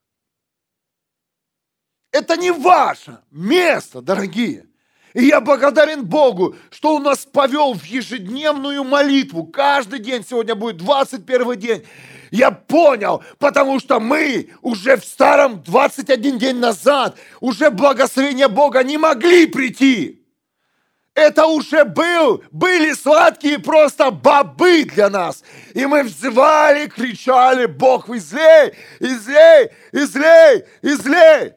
[2.11, 4.67] Это не ваше место, дорогие.
[5.13, 9.47] И я благодарен Богу, что Он нас повел в ежедневную молитву.
[9.47, 11.87] Каждый день, сегодня будет 21 день.
[12.31, 18.99] Я понял, потому что мы уже в старом 21 день назад, уже благословения Бога не
[18.99, 20.23] могли прийти.
[21.15, 25.43] Это уже был, были сладкие просто бобы для нас.
[25.75, 31.55] И мы взывали, кричали, Бог, излей, излей, излей, излей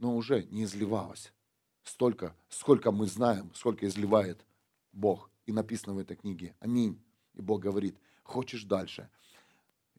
[0.00, 1.32] но уже не изливалось
[1.84, 4.44] столько, сколько мы знаем, сколько изливает
[4.92, 5.30] Бог.
[5.46, 6.54] И написано в этой книге.
[6.58, 7.00] Аминь.
[7.34, 7.96] И Бог говорит,
[8.30, 9.10] хочешь дальше,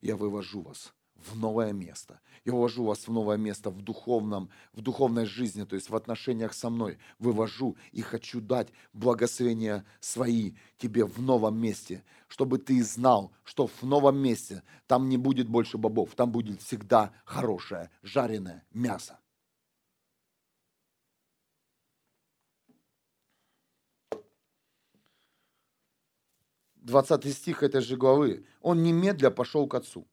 [0.00, 2.20] я вывожу вас в новое место.
[2.44, 6.54] Я вывожу вас в новое место в духовном, в духовной жизни, то есть в отношениях
[6.54, 6.98] со мной.
[7.18, 13.82] Вывожу и хочу дать благословения свои тебе в новом месте, чтобы ты знал, что в
[13.82, 19.18] новом месте там не будет больше бобов, там будет всегда хорошее жареное мясо.
[26.82, 30.06] 20 стих этой же главы, он немедля пошел к отцу.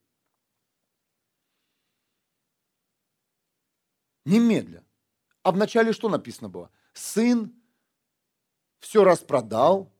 [4.25, 4.85] Немедля.
[5.43, 6.69] А вначале что написано было?
[6.93, 7.53] Сын
[8.79, 9.91] все распродал,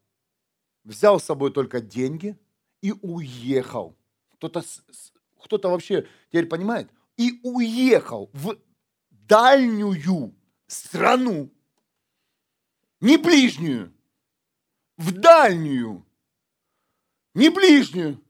[0.84, 2.38] взял с собой только деньги
[2.82, 3.97] и уехал.
[4.34, 4.63] Кто-то
[5.43, 6.91] кто вообще теперь понимает?
[7.17, 8.58] И уехал в
[9.10, 10.36] дальнюю
[10.67, 11.51] страну.
[13.01, 13.93] Не ближнюю,
[14.97, 16.05] в дальнюю.
[17.39, 18.21] Не ближнюю.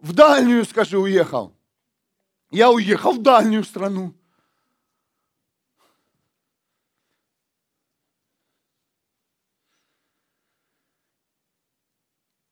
[0.00, 1.56] В дальнюю, скажи, уехал.
[2.50, 4.12] Я уехал в дальнюю страну.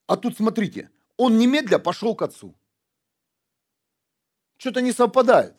[0.07, 2.55] А тут смотрите, он немедля пошел к отцу.
[4.55, 5.53] Что-то не совпадает.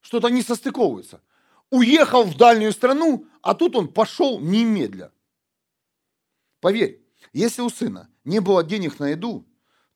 [0.00, 1.22] Что-то не состыковывается.
[1.70, 5.12] Уехал в дальнюю страну, а тут он пошел немедля.
[6.58, 9.46] Поверь, если у сына не было денег на еду,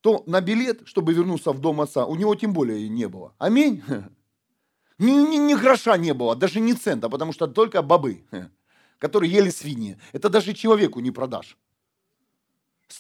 [0.01, 3.35] то на билет, чтобы вернуться в дом отца, у него тем более не было.
[3.39, 3.83] Аминь.
[4.99, 8.27] Ни, ни, ни гроша не было, даже ни цента, потому что только бобы,
[8.99, 9.99] которые ели свиньи.
[10.13, 11.57] Это даже человеку не продашь.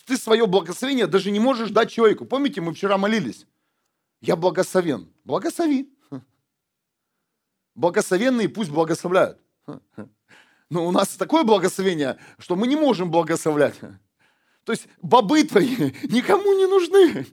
[0.06, 2.24] Ты свое благословение даже не можешь дать человеку.
[2.24, 3.46] Помните, мы вчера молились?
[4.22, 5.12] Я благословен.
[5.24, 5.92] Благослови.
[7.74, 9.38] Благословенные пусть благословляют.
[10.70, 13.78] Но у нас такое благословение, что мы не можем благословлять.
[14.70, 17.26] То есть бобы твои никому не нужны.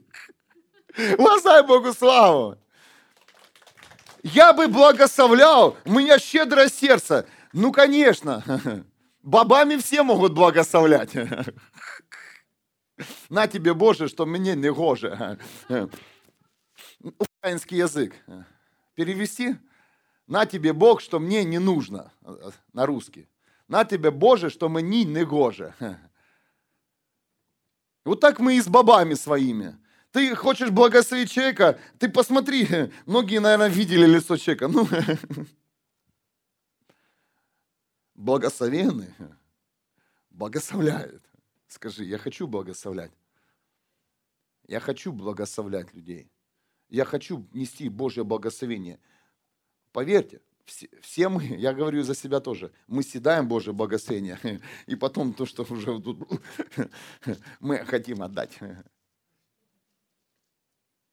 [1.18, 2.58] Воздай Богу славу.
[4.24, 7.28] Я бы благословлял, у меня щедрое сердце.
[7.52, 8.42] Ну, конечно,
[9.22, 11.12] бабами все могут благословлять.
[13.28, 15.38] На тебе, Боже, что мне не гоже.
[17.00, 18.16] Украинский язык.
[18.96, 19.54] Перевести?
[20.26, 22.10] На тебе Бог, что мне не нужно.
[22.72, 23.28] На русский.
[23.68, 25.72] На тебе Боже, что мне не гоже.
[28.04, 29.78] Вот так мы и с бабами своими.
[30.12, 32.66] Ты хочешь благословить человека, ты посмотри,
[33.06, 34.68] многие, наверное, видели лицо человека.
[34.68, 34.88] Ну,
[38.14, 39.12] благословенный,
[40.30, 41.22] благословляет.
[41.68, 43.12] Скажи, я хочу благословлять.
[44.66, 46.30] Я хочу благословлять людей.
[46.88, 48.98] Я хочу нести Божье благословение.
[49.92, 54.38] Поверьте, все, все мы, я говорю за себя тоже, мы съедаем Божье благословение,
[54.86, 56.18] и потом то, что уже тут
[57.60, 58.58] мы хотим отдать.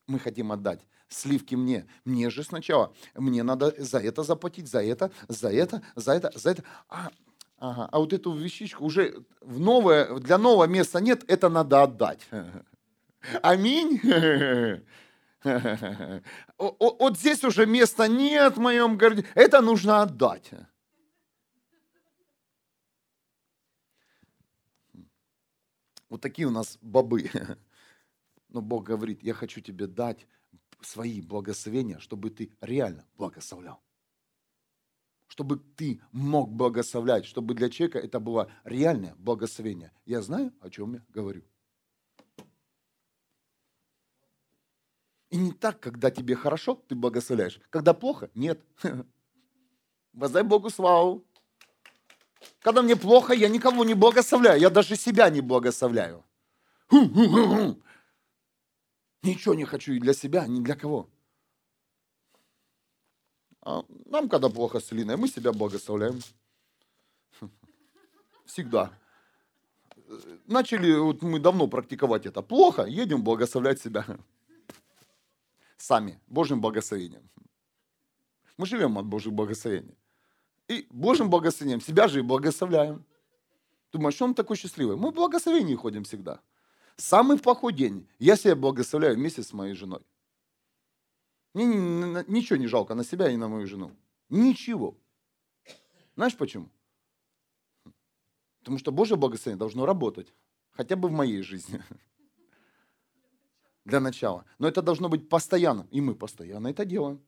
[0.08, 1.88] Мы хотим отдать сливки мне.
[2.04, 6.52] Мне же сначала, мне надо за это заплатить, за это, за это, за это, за
[6.52, 6.64] это.
[6.90, 7.10] А,
[7.58, 12.28] ага, а вот эту вещичку уже в новое, для нового места нет, это надо отдать.
[13.42, 14.02] Аминь.
[16.58, 19.26] Вот здесь уже места нет в моем городе.
[19.36, 20.52] Это нужно отдать.
[26.10, 27.30] Вот такие у нас бобы.
[28.50, 30.28] Но Бог говорит, я хочу тебе дать
[30.82, 33.82] свои благословения, чтобы ты реально благословлял.
[35.28, 39.92] Чтобы ты мог благословлять, чтобы для человека это было реальное благословение.
[40.06, 41.44] Я знаю, о чем я говорю.
[45.36, 47.60] И не так, когда тебе хорошо, ты благословляешь.
[47.70, 48.64] Когда плохо, нет.
[50.14, 51.26] Воздай Богу славу.
[52.62, 54.62] Когда мне плохо, я никого не благословляю.
[54.62, 56.24] Я даже себя не благословляю.
[59.24, 61.10] Ничего не хочу и для себя, ни для кого.
[63.62, 66.22] А нам, когда плохо с Линой, мы себя благословляем.
[68.46, 68.98] Всегда.
[70.48, 72.42] Начали, вот мы давно практиковать это.
[72.42, 74.06] Плохо, едем благословлять себя
[75.78, 77.30] сами Божьим благословением.
[78.58, 79.98] Мы живем от Божьих благословений.
[80.68, 83.06] И Божьим благословением себя же и благословляем.
[83.92, 84.98] Думаешь, что он такой счастливый?
[84.98, 86.42] Мы в благословении ходим всегда.
[86.98, 90.02] Самый плохой день я себя благословляю вместе с моей женой.
[91.54, 91.66] Мне
[92.28, 93.92] ничего не жалко на себя и на мою жену.
[94.30, 94.98] Ничего.
[96.16, 96.70] Знаешь почему?
[98.60, 100.34] Потому что Божье благословение должно работать.
[100.72, 101.82] Хотя бы в моей жизни
[103.86, 104.46] для начала.
[104.60, 105.88] Но это должно быть постоянно.
[105.92, 107.22] И мы постоянно это делаем.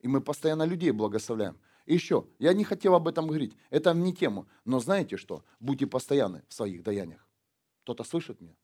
[0.00, 1.58] И мы постоянно людей благословляем.
[1.84, 3.56] И еще, я не хотел об этом говорить.
[3.70, 4.46] Это не тему.
[4.64, 5.44] Но знаете что?
[5.60, 7.26] Будьте постоянны в своих даяниях.
[7.82, 8.56] Кто-то слышит меня?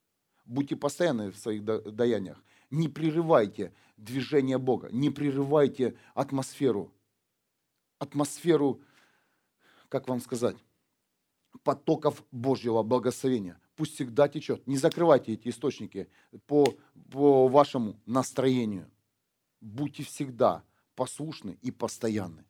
[0.44, 2.42] Будьте постоянны в своих даяниях.
[2.70, 4.88] Не прерывайте движение Бога.
[4.90, 6.92] Не прерывайте атмосферу.
[7.98, 8.80] Атмосферу,
[9.88, 10.56] как вам сказать,
[11.62, 14.66] потоков Божьего благословения пусть всегда течет.
[14.66, 16.08] Не закрывайте эти источники
[16.46, 16.74] по,
[17.10, 18.90] по вашему настроению.
[19.60, 20.62] Будьте всегда
[20.94, 22.44] послушны и постоянны.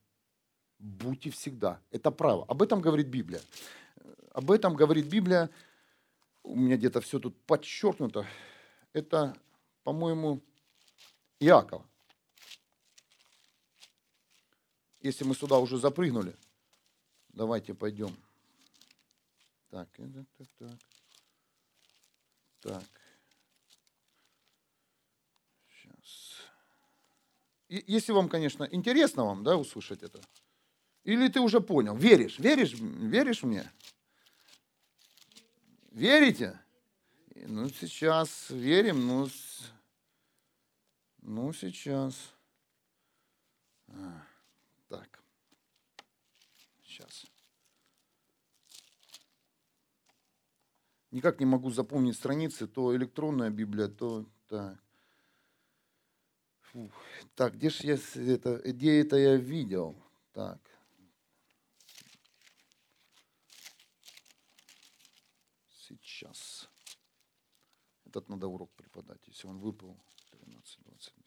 [0.79, 1.81] Будьте всегда.
[1.91, 2.45] Это право.
[2.47, 3.41] Об этом говорит Библия.
[4.33, 5.51] Об этом говорит Библия.
[6.43, 8.27] У меня где-то все тут подчеркнуто.
[8.93, 9.37] Это,
[9.85, 10.41] по-моему,
[11.39, 11.83] Иаков.
[15.01, 16.37] Если мы сюда уже запрыгнули,
[17.29, 18.15] давайте пойдем.
[19.71, 20.79] Так, так, так, так.
[22.63, 22.85] Так.
[25.69, 26.37] Сейчас.
[27.69, 30.21] И, если вам, конечно, интересно вам, да, услышать это.
[31.03, 33.69] Или ты уже понял, веришь, веришь, веришь мне?
[35.91, 36.59] Верите?
[37.35, 39.29] Ну, сейчас верим, ну,
[41.23, 42.15] ну сейчас.
[43.89, 44.23] А,
[44.89, 45.21] так.
[46.85, 47.27] Сейчас.
[51.13, 54.83] Никак не могу запомнить страницы, то электронная Библия, то так.
[56.61, 56.91] Фух.
[57.35, 57.99] Так, где же я
[58.35, 59.95] это, где это я видел?
[60.33, 60.59] Так.
[65.71, 66.69] Сейчас.
[68.05, 69.97] Этот надо урок преподать, если он выпал.
[70.33, 71.22] 13.29.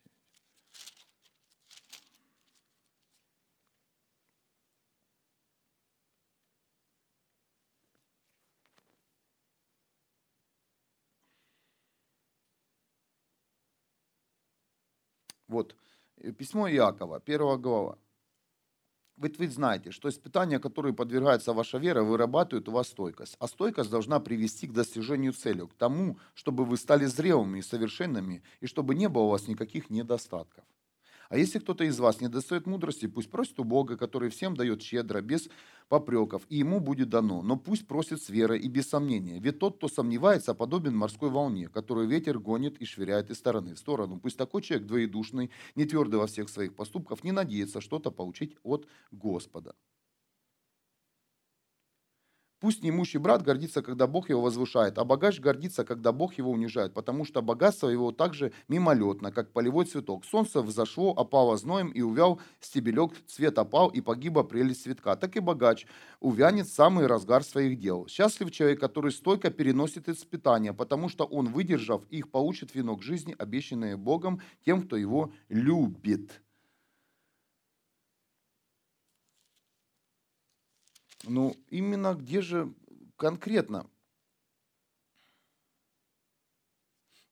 [15.48, 15.76] Вот,
[16.18, 17.98] э, письмо Иакова, первая глава.
[19.18, 23.38] Ведь вы знаете, что испытания, которые подвергается ваша вера, вырабатывают у вас стойкость.
[23.40, 28.44] А стойкость должна привести к достижению цели, к тому, чтобы вы стали зрелыми и совершенными,
[28.60, 30.66] и чтобы не было у вас никаких недостатков.
[31.30, 34.82] А если кто-то из вас не достает мудрости, пусть просит у Бога, который всем дает
[34.82, 35.50] щедро, без
[35.90, 37.42] попреков, и ему будет дано.
[37.42, 39.40] Но пусть просит с верой и без сомнения.
[39.40, 43.80] Ведь тот, кто сомневается, подобен морской волне, которую ветер гонит и швыряет из стороны в
[43.80, 44.20] сторону.
[44.20, 48.88] Пусть такой человек двоедушный, не твердый во всех своих поступках, не надеется что-то получить от
[49.12, 49.76] Господа.
[52.66, 56.96] Пусть неимущий брат гордится, когда Бог его возвышает, а богач гордится, когда Бог его унижает,
[56.96, 60.26] потому что богатство его также мимолетно, как полевой цветок.
[60.26, 65.16] Солнце взошло, опало зноем и увял стебелек, цвет опал и погиба прелесть цветка.
[65.16, 65.86] Так и богач
[66.22, 68.08] увянет самый разгар своих дел.
[68.08, 73.96] Счастлив человек, который стойко переносит испытания, потому что он, выдержав их, получит венок жизни, обещанный
[73.96, 76.42] Богом тем, кто его любит.
[81.28, 82.74] Ну, именно где же
[83.18, 83.90] конкретно?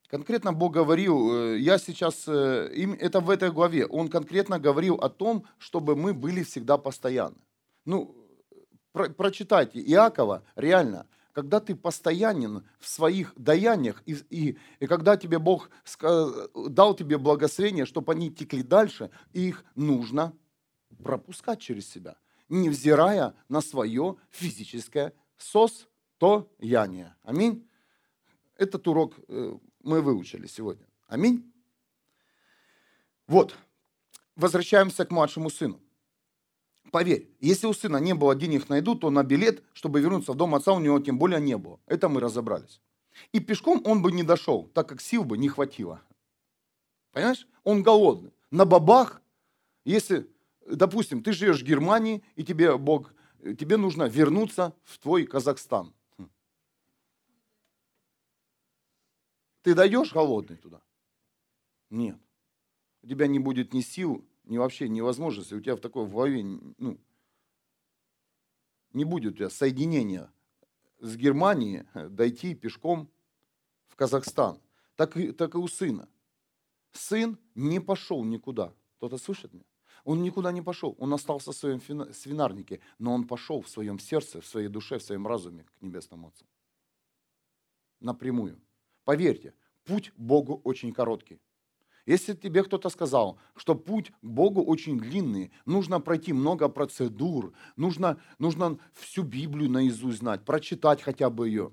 [0.08, 2.68] Конкретно Бог говорил, э, я сейчас, э,
[3.00, 7.38] это в этой главе, Он конкретно говорил о том, чтобы мы были всегда постоянны.
[7.84, 8.14] Ну,
[8.92, 15.40] про, прочитайте Иакова, реально, когда ты постоянен в своих даяниях, и, и, и когда тебе
[15.40, 15.68] Бог
[16.00, 20.32] дал тебе благословение, чтобы они текли дальше, их нужно
[21.02, 22.16] пропускать через себя
[22.48, 27.14] невзирая на свое физическое состояние.
[27.22, 27.68] Аминь.
[28.56, 30.86] Этот урок э, мы выучили сегодня.
[31.06, 31.50] Аминь.
[33.26, 33.56] Вот,
[34.36, 35.80] возвращаемся к младшему сыну.
[36.90, 40.36] Поверь, если у сына не было денег на еду, то на билет, чтобы вернуться в
[40.36, 41.80] дом отца, у него тем более не было.
[41.86, 42.80] Это мы разобрались.
[43.32, 46.02] И пешком он бы не дошел, так как сил бы не хватило.
[47.12, 47.48] Понимаешь?
[47.64, 48.32] Он голодный.
[48.50, 49.22] На бабах,
[49.84, 50.28] если
[50.66, 53.14] допустим, ты живешь в Германии, и тебе Бог,
[53.58, 55.94] тебе нужно вернуться в твой Казахстан.
[56.18, 56.30] Хм.
[59.62, 60.80] Ты дойдешь голодный туда?
[61.90, 62.18] Нет.
[63.02, 65.00] У тебя не будет ни сил, ни вообще ни.
[65.00, 66.98] У тебя в такой голове, ну,
[68.92, 70.32] не будет у тебя соединения
[71.00, 73.10] с Германии дойти пешком
[73.88, 74.60] в Казахстан.
[74.96, 76.08] Так и, так и у сына.
[76.92, 78.72] Сын не пошел никуда.
[78.96, 79.64] Кто-то слышит меня?
[80.04, 81.80] Он никуда не пошел, он остался в своем
[82.12, 86.28] свинарнике, но он пошел в своем сердце, в своей душе, в своем разуме к Небесному
[86.28, 86.44] Отцу.
[88.00, 88.60] Напрямую.
[89.04, 91.40] Поверьте, путь Богу очень короткий.
[92.06, 98.20] Если тебе кто-то сказал, что путь к Богу очень длинный, нужно пройти много процедур, нужно,
[98.38, 101.72] нужно всю Библию наизусть знать, прочитать хотя бы ее.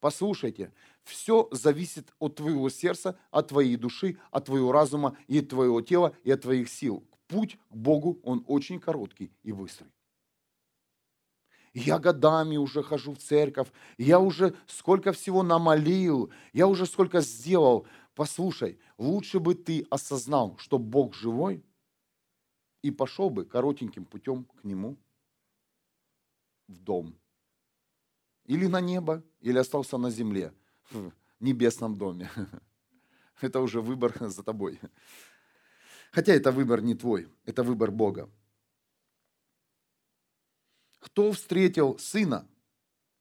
[0.00, 0.72] Послушайте,
[1.04, 6.14] все зависит от твоего сердца, от твоей души, от твоего разума и от твоего тела
[6.22, 7.04] и от твоих сил.
[7.26, 9.90] Путь к Богу, он очень короткий и быстрый.
[11.72, 17.86] Я годами уже хожу в церковь, я уже сколько всего намолил, я уже сколько сделал.
[18.14, 21.64] Послушай, лучше бы ты осознал, что Бог живой,
[22.82, 24.96] и пошел бы коротеньким путем к Нему
[26.66, 27.14] в дом.
[28.46, 30.52] Или на небо, или остался на земле
[30.90, 32.30] в небесном доме.
[33.40, 34.78] Это уже выбор за тобой.
[36.12, 38.28] Хотя это выбор не твой, это выбор Бога.
[40.98, 42.46] Кто встретил сына?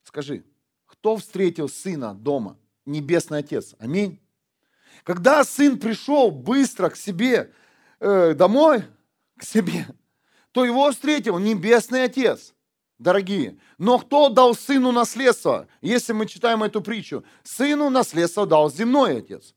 [0.04, 0.44] Скажи,
[0.88, 2.58] кто встретил сына дома?
[2.86, 3.76] Небесный Отец.
[3.78, 4.20] Аминь.
[5.04, 7.54] Когда сын пришел быстро к себе
[8.00, 8.84] э, домой,
[9.38, 9.86] к себе,
[10.52, 12.56] то его встретил Небесный Отец
[13.00, 13.58] дорогие.
[13.78, 15.68] Но кто дал сыну наследство?
[15.82, 19.56] Если мы читаем эту притчу, сыну наследство дал земной отец.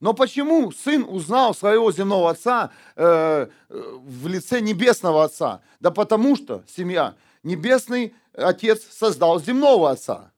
[0.00, 5.62] Но почему сын узнал своего земного отца э, в лице небесного отца?
[5.80, 10.32] Да потому что, семья, небесный отец создал земного отца.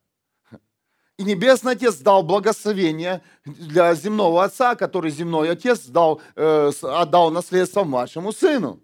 [1.16, 7.82] И Небесный Отец дал благословение для земного отца, который земной отец дал, э, отдал наследство
[7.82, 8.80] младшему сыну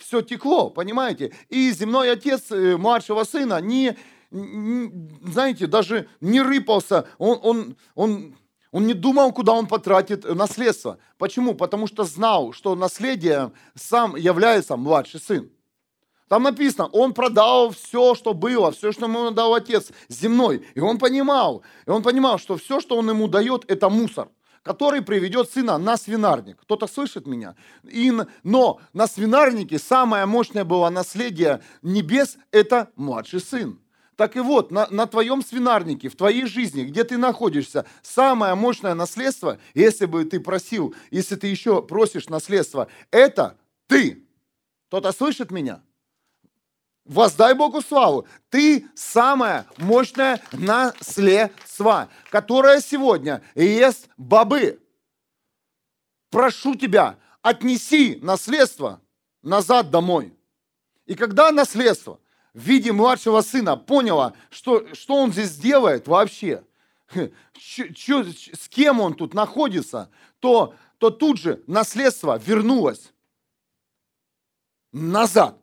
[0.00, 1.32] все текло, понимаете?
[1.48, 3.96] И земной отец э, младшего сына не,
[4.30, 8.36] знаете, даже не рыпался, он, он, он,
[8.70, 10.98] он не думал, куда он потратит наследство.
[11.18, 11.54] Почему?
[11.54, 15.50] Потому что знал, что наследие сам является младший сын.
[16.28, 20.64] Там написано, он продал все, что было, все, что ему дал отец земной.
[20.74, 24.28] И он понимал, и он понимал, что все, что он ему дает, это мусор
[24.62, 26.60] который приведет сына на свинарник.
[26.60, 27.56] Кто-то слышит меня?
[27.84, 33.80] И, но на свинарнике самое мощное было наследие небес– это младший сын.
[34.16, 38.92] Так и вот, на, на твоем свинарнике, в твоей жизни, где ты находишься, самое мощное
[38.92, 43.56] наследство, если бы ты просил, если ты еще просишь наследство, это
[43.86, 44.26] ты.
[44.88, 45.82] Кто-то слышит меня?
[47.10, 48.24] Воздай Богу славу.
[48.50, 54.80] Ты самое мощное наследство, которое сегодня ест бобы.
[56.30, 59.00] Прошу тебя, отнеси наследство
[59.42, 60.32] назад домой.
[61.04, 62.20] И когда наследство
[62.54, 66.62] в виде младшего сына поняло, что, что он здесь делает вообще,
[67.54, 68.22] ч, ч,
[68.54, 73.12] с кем он тут находится, то, то тут же наследство вернулось
[74.92, 75.59] назад.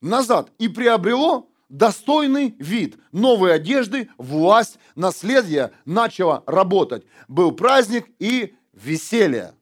[0.00, 0.50] Назад.
[0.58, 2.98] И приобрело достойный вид.
[3.12, 7.04] Новые одежды, власть, наследие начало работать.
[7.28, 9.54] Был праздник и веселье.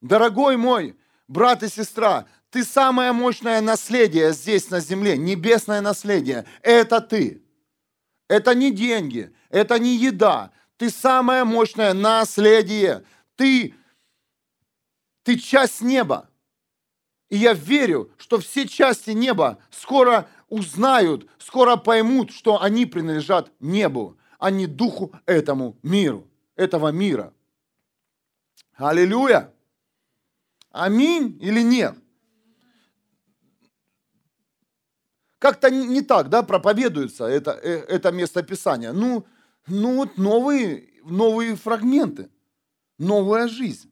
[0.00, 0.96] Дорогой мой
[1.28, 6.46] брат и сестра, ты самое мощное наследие здесь на земле, небесное наследие.
[6.62, 7.42] Это ты.
[8.28, 10.50] Это не деньги, это не еда.
[10.76, 13.04] Ты самое мощное наследие.
[13.36, 13.74] Ты,
[15.22, 16.25] ты часть неба.
[17.28, 24.16] И я верю, что все части неба скоро узнают, скоро поймут, что они принадлежат небу,
[24.38, 27.32] а не духу этому миру, этого мира.
[28.74, 29.52] Аллилуйя!
[30.70, 31.96] Аминь или нет?
[35.38, 38.92] Как-то не так, да, проповедуется это, э, это местописание.
[38.92, 39.26] Ну,
[39.66, 42.30] ну вот новые, новые фрагменты,
[42.98, 43.90] новая жизнь.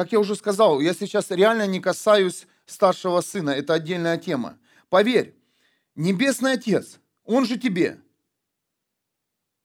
[0.00, 4.58] Как я уже сказал, я сейчас реально не касаюсь старшего сына, это отдельная тема.
[4.88, 5.36] Поверь,
[5.94, 8.00] Небесный Отец, Он же тебе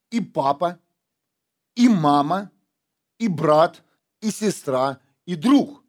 [0.10, 0.78] и папа,
[1.74, 2.52] и мама,
[3.18, 3.82] и брат,
[4.20, 5.82] и сестра, и друг.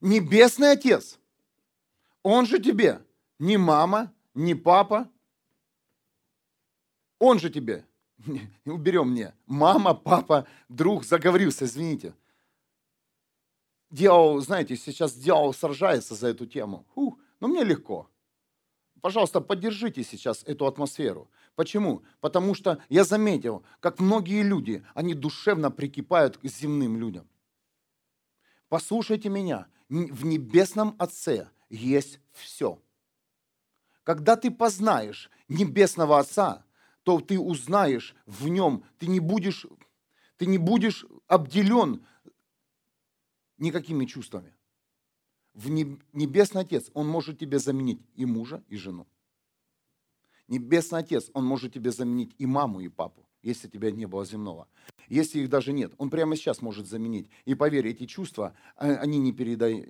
[0.00, 1.20] Небесный Отец,
[2.24, 3.06] Он же тебе
[3.38, 5.08] не мама, не папа,
[7.20, 7.86] Он же тебе
[8.64, 9.34] уберем мне.
[9.46, 12.14] Мама, папа, друг, заговорился, извините.
[13.90, 16.86] Дьявол, знаете, сейчас дьявол сражается за эту тему.
[16.94, 18.08] Фух, но мне легко.
[19.00, 21.30] Пожалуйста, поддержите сейчас эту атмосферу.
[21.54, 22.02] Почему?
[22.20, 27.28] Потому что я заметил, как многие люди, они душевно прикипают к земным людям.
[28.68, 32.82] Послушайте меня, в небесном Отце есть все.
[34.02, 36.65] Когда ты познаешь небесного Отца,
[37.06, 39.64] то ты узнаешь в нем, ты не будешь,
[40.38, 42.04] ты не будешь обделен
[43.58, 44.52] никакими чувствами.
[45.54, 49.06] В Небесный Отец, Он может тебе заменить и мужа, и жену.
[50.48, 54.66] Небесный Отец, Он может тебе заменить и маму, и папу, если тебя не было земного.
[55.08, 57.30] Если их даже нет, Он прямо сейчас может заменить.
[57.44, 59.88] И поверь, эти чувства, а, они не передай,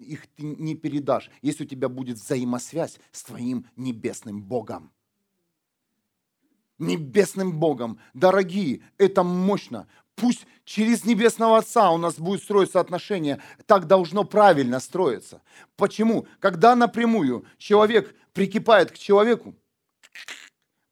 [0.00, 4.90] их ты не передашь, если у тебя будет взаимосвязь с твоим небесным Богом
[6.78, 7.98] небесным Богом.
[8.14, 9.86] Дорогие, это мощно.
[10.14, 13.40] Пусть через Небесного Отца у нас будет строиться отношения.
[13.66, 15.42] Так должно правильно строиться.
[15.76, 16.26] Почему?
[16.40, 19.54] Когда напрямую человек прикипает к человеку,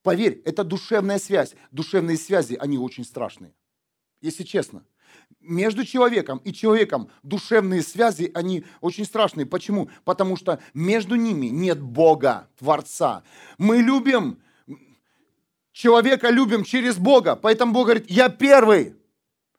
[0.03, 1.55] поверь, это душевная связь.
[1.71, 3.55] Душевные связи, они очень страшные.
[4.21, 4.85] Если честно.
[5.41, 9.47] Между человеком и человеком душевные связи, они очень страшные.
[9.47, 9.89] Почему?
[10.05, 13.23] Потому что между ними нет Бога, Творца.
[13.59, 14.43] Мы любим
[15.75, 17.37] человека любим через Бога.
[17.37, 18.97] Поэтому Бог говорит, я первый.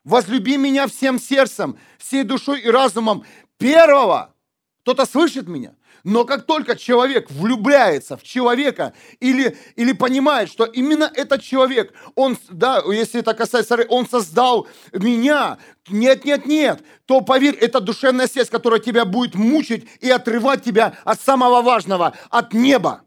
[0.03, 3.23] Возлюби меня всем сердцем, всей душой и разумом.
[3.57, 4.33] Первого.
[4.81, 5.75] Кто-то слышит меня?
[6.03, 12.37] Но как только человек влюбляется в человека или, или понимает, что именно этот человек, он,
[12.49, 15.57] да, если это касается, он создал меня,
[15.87, 20.95] нет, нет, нет, то поверь, это душевная связь, которая тебя будет мучить и отрывать тебя
[21.03, 23.01] от самого важного, от неба.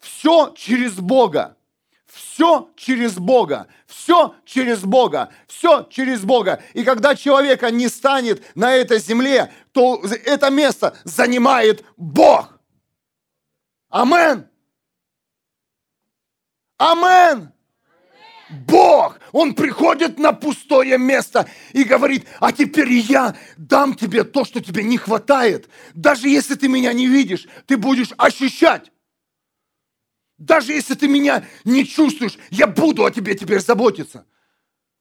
[0.00, 1.56] Все через Бога.
[2.12, 3.68] Все через Бога.
[3.86, 5.32] Все через Бога.
[5.46, 6.62] Все через Бога.
[6.74, 12.58] И когда человека не станет на этой земле, то это место занимает Бог.
[13.88, 14.46] Амен.
[16.76, 17.52] Амен.
[18.50, 24.60] Бог, Он приходит на пустое место и говорит, а теперь я дам тебе то, что
[24.60, 25.70] тебе не хватает.
[25.94, 28.92] Даже если ты меня не видишь, ты будешь ощущать.
[30.42, 34.26] Даже если ты меня не чувствуешь, я буду о тебе теперь заботиться.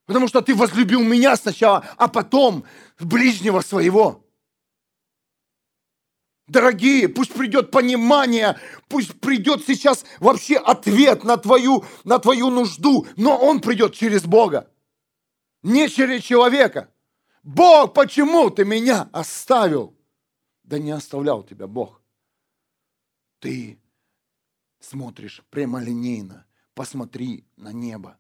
[0.06, 2.64] Потому что ты возлюбил меня сначала, а потом
[3.00, 4.24] ближнего своего.
[6.46, 13.36] Дорогие, пусть придет понимание, пусть придет сейчас вообще ответ на твою, на твою нужду, но
[13.36, 14.70] он придет через Бога,
[15.64, 16.92] не через человека.
[17.42, 19.98] Бог, почему ты меня оставил?
[20.62, 22.00] Да не оставлял тебя Бог.
[23.40, 23.81] Ты
[24.82, 28.18] смотришь прямолинейно, посмотри на небо.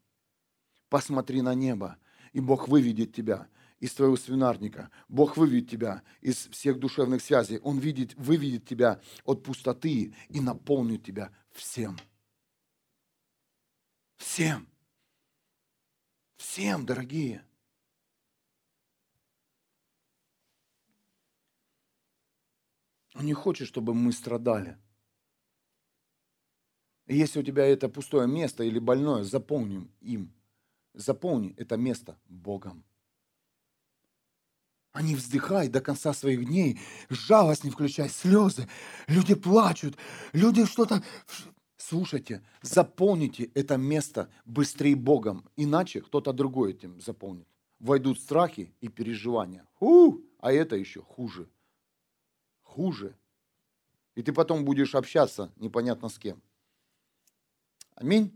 [0.89, 1.97] Посмотри на небо,
[2.31, 3.47] и Бог выведет тебя
[3.79, 4.91] из твоего свинарника.
[5.09, 7.59] Бог выведет тебя из всех душевных связей.
[7.59, 11.97] Он видит, выведет тебя от пустоты и наполнит тебя всем.
[14.17, 14.67] Всем.
[16.37, 17.43] Всем, дорогие.
[23.15, 24.77] Он не хочет, чтобы мы страдали.
[27.11, 30.31] Если у тебя это пустое место или больное, заполним им.
[30.93, 32.85] Заполни это место Богом.
[34.99, 38.67] Не вздыхай до конца своих дней, жалость не включай, слезы.
[39.07, 39.97] Люди плачут,
[40.31, 41.03] люди что-то...
[41.75, 47.47] Слушайте, заполните это место быстрее Богом, иначе кто-то другой этим заполнит.
[47.79, 49.67] Войдут страхи и переживания.
[49.81, 51.49] У, а это еще хуже.
[52.61, 53.17] Хуже.
[54.15, 56.41] И ты потом будешь общаться непонятно с кем.
[57.95, 58.31] Аминь.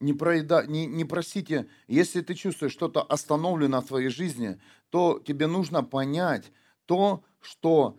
[0.00, 5.46] не, проеда, не, не просите, если ты чувствуешь что-то остановлено в твоей жизни, то тебе
[5.46, 6.52] нужно понять
[6.86, 7.98] то, что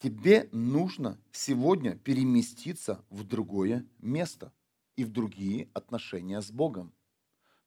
[0.00, 4.52] тебе нужно сегодня переместиться в другое место
[4.96, 6.92] и в другие отношения с Богом.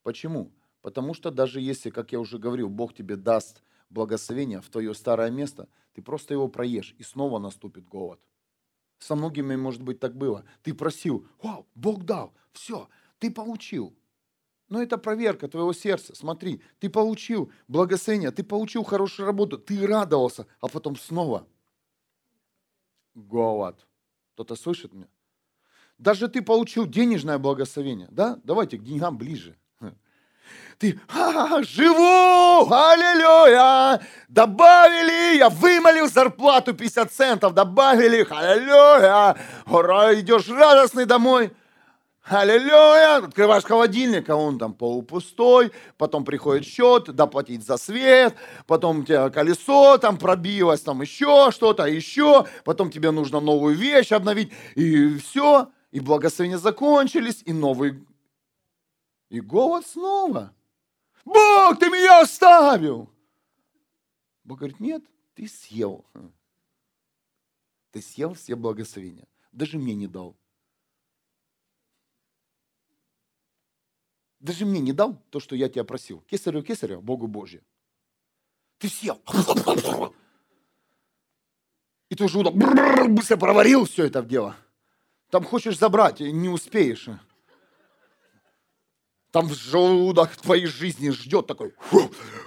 [0.03, 0.53] Почему?
[0.81, 5.31] Потому что даже если, как я уже говорил, Бог тебе даст благословение в твое старое
[5.31, 8.19] место, ты просто его проешь, и снова наступит голод.
[8.99, 10.43] Со многими, может быть, так было.
[10.61, 13.95] Ты просил, вау, Бог дал, все, ты получил.
[14.67, 16.15] Но это проверка твоего сердца.
[16.15, 21.47] Смотри, ты получил благословение, ты получил хорошую работу, ты радовался, а потом снова
[23.13, 23.87] голод.
[24.33, 25.07] Кто-то слышит меня?
[25.97, 28.37] Даже ты получил денежное благословение, да?
[28.43, 29.57] Давайте к деньгам ближе.
[30.77, 30.99] Ты
[31.61, 39.35] живу, аллилуйя, добавили, я вымолил зарплату 50 центов, добавили, аллилуйя,
[39.67, 41.51] ура, идешь радостный домой–
[42.27, 43.17] Аллилуйя!
[43.17, 48.33] Открываешь холодильник, а он там полупустой, потом приходит счет, доплатить за свет,
[48.65, 54.11] потом у тебя колесо там пробилось, там еще что-то, еще, потом тебе нужно новую вещь
[54.11, 58.03] обновить, и все, и благословения закончились, и новый,
[59.29, 60.53] и голод снова.
[61.23, 63.09] Бог, ты меня оставил!
[64.43, 65.03] Бог говорит, нет,
[65.33, 66.05] ты съел.
[67.91, 69.27] Ты съел все благословения.
[69.51, 70.35] Даже мне не дал.
[74.39, 76.21] Даже мне не дал то, что я тебя просил.
[76.21, 77.63] Кесарю кесарю, Богу Божье.
[78.77, 79.19] Ты съел.
[82.09, 84.55] И твой желудок быстро проварил все это в дело.
[85.31, 87.09] Там хочешь забрать, не успеешь.
[89.35, 91.73] Там желудок твоей жизни ждет такой.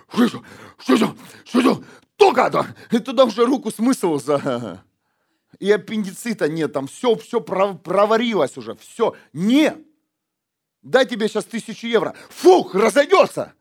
[0.09, 1.14] Что это?
[1.45, 1.84] Что это?
[2.16, 2.74] Только это!
[2.91, 4.82] И туда уже руку смысл за...
[5.59, 9.14] И аппендицита нет, там все, все проварилось уже, все.
[9.34, 9.76] Нет!
[10.80, 12.14] дай тебе сейчас тысячу евро.
[12.30, 13.53] Фух, разойдется.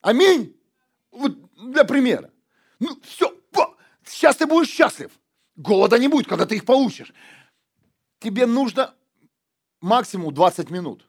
[0.00, 0.58] Аминь.
[1.10, 1.36] Вот
[1.72, 2.30] для примера.
[2.78, 3.38] Ну, все,
[4.06, 5.10] сейчас ты будешь счастлив.
[5.56, 7.12] Голода не будет, когда ты их получишь.
[8.18, 8.94] Тебе нужно
[9.82, 11.06] максимум 20 минут.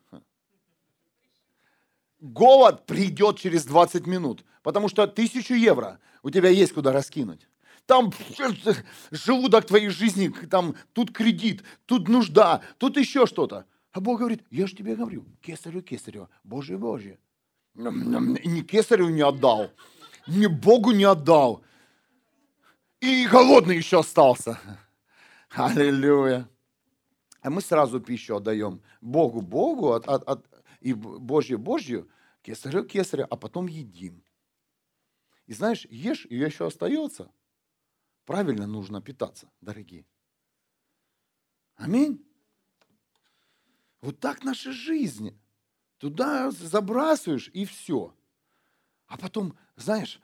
[2.26, 7.48] Голод придет через 20 минут, потому что тысячу евро у тебя есть куда раскинуть.
[7.86, 8.12] Там
[9.12, 13.66] желудок твоей жизни, там тут кредит, тут нужда, тут еще что-то.
[13.92, 17.20] А Бог говорит, я же тебе говорю, кесарю, кесарю, Божье, Божье.
[17.76, 19.70] Ни кесарю не отдал,
[20.26, 21.62] ни Богу не отдал.
[23.02, 24.60] И голодный еще остался.
[25.52, 26.50] Аллилуйя.
[27.44, 30.44] А мы сразу пищу отдаем Богу, Богу, от, от,
[30.82, 32.10] и Божье, Божью,
[32.46, 34.24] кесарю, кесарю, а потом едим.
[35.48, 37.32] И знаешь, ешь, и еще остается.
[38.26, 40.06] Правильно нужно питаться, дорогие.
[41.76, 42.24] Аминь.
[44.02, 45.40] Вот так наша жизнь.
[45.98, 48.16] Туда забрасываешь и все.
[49.08, 50.22] А потом, знаешь,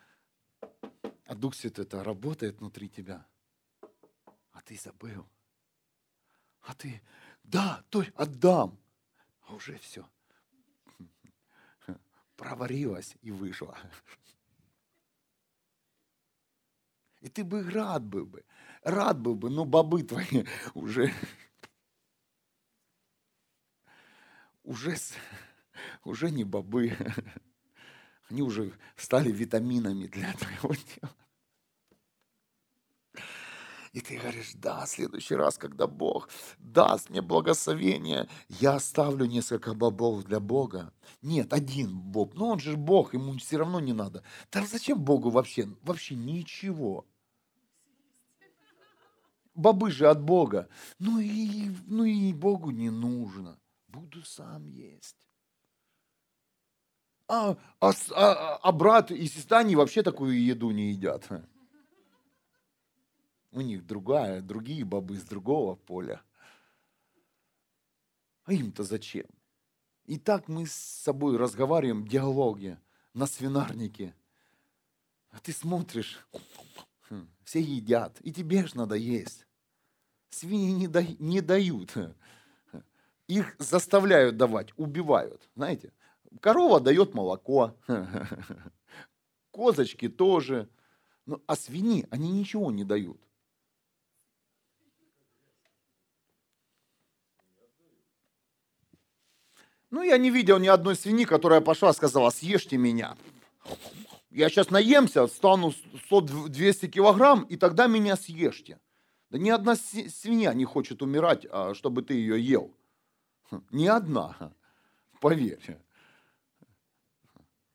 [1.26, 3.26] а Дух Святой это работает внутри тебя.
[4.52, 5.28] А ты забыл.
[6.62, 7.02] А ты,
[7.44, 8.78] да, то отдам.
[9.42, 10.08] А уже все.
[12.42, 13.78] Проварилась и вышла.
[17.20, 18.44] И ты бы рад был бы,
[18.82, 21.14] рад был бы, но бобы твои уже
[24.64, 24.98] уже,
[26.04, 26.98] уже не бобы,
[28.28, 31.16] они уже стали витаминами для твоего тела.
[33.94, 36.30] И ты говоришь, да, в следующий раз, когда Бог
[36.60, 40.94] даст мне благословение, я оставлю несколько бобов для Бога.
[41.22, 42.34] Нет, один боб.
[42.36, 44.24] Но он же Бог, ему все равно не надо.
[44.50, 45.68] Да зачем Богу вообще?
[45.82, 47.06] Вообще ничего.
[49.56, 50.70] Бобы же от Бога.
[50.98, 53.60] Ну и, ну и Богу не нужно.
[53.88, 55.18] Буду сам есть.
[57.28, 61.28] А, а, а, а брат и сестра, они вообще такую еду не едят.
[63.52, 66.22] У них другая, другие бобы с другого поля.
[68.46, 69.28] А им-то зачем?
[70.06, 72.80] И так мы с собой разговариваем в диалоге
[73.14, 74.16] на свинарнике.
[75.30, 76.26] А ты смотришь,
[77.10, 79.46] хм, все едят, и тебе же надо есть.
[80.30, 81.94] Свиньи не, да, не дают.
[83.28, 85.50] Их заставляют давать, убивают.
[85.56, 85.94] Знаете,
[86.40, 87.78] корова дает молоко,
[89.52, 90.70] козочки тоже.
[91.26, 93.22] Ну, а свиньи, они ничего не дают.
[99.92, 103.18] Ну, я не видел ни одной свиньи, которая пошла и сказала, съешьте меня.
[104.30, 105.74] Я сейчас наемся, стану
[106.10, 108.80] 100-200 килограмм, и тогда меня съешьте.
[109.30, 112.74] Да ни одна свинья не хочет умирать, а чтобы ты ее ел.
[113.50, 114.54] Хм, ни одна,
[115.20, 115.78] поверь.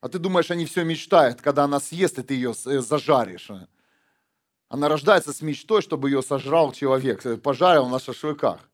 [0.01, 3.51] А ты думаешь, они все мечтают, когда она съест, и ты ее э, зажаришь.
[4.69, 8.69] Она рождается с мечтой, чтобы ее сожрал человек, э, пожарил на шашлыках.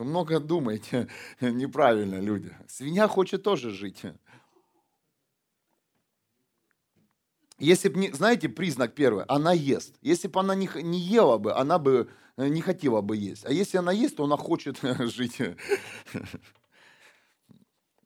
[0.00, 1.08] Вы много думаете
[1.42, 2.56] неправильно, люди.
[2.66, 4.02] Свинья хочет тоже жить.
[7.58, 9.94] Если бы, знаете, признак первый, она ест.
[10.00, 13.44] Если бы она не, не ела бы, она бы э, не хотела бы есть.
[13.44, 15.38] А если она ест, то она хочет жить.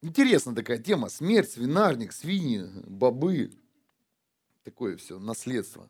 [0.03, 1.09] Интересная такая тема.
[1.11, 3.53] Смерть, свинарник, свиньи, бобы.
[4.65, 5.89] Такое все, наследство.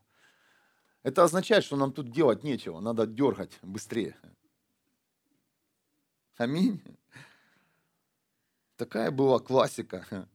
[1.02, 2.80] Это означает, что нам тут делать нечего.
[2.80, 4.18] Надо дергать быстрее.
[6.36, 6.80] Аминь.
[8.76, 10.28] Такая была классика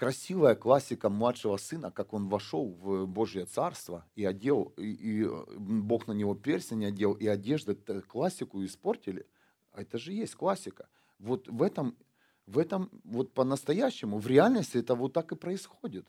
[0.00, 5.28] красивая классика младшего сына, как он вошел в Божье Царство и одел, и, и
[5.58, 9.26] Бог на него перстень одел, и одежды классику испортили.
[9.72, 10.88] А это же есть классика.
[11.18, 11.98] Вот в этом,
[12.46, 16.06] в этом вот по-настоящему, в реальности это вот так и происходит.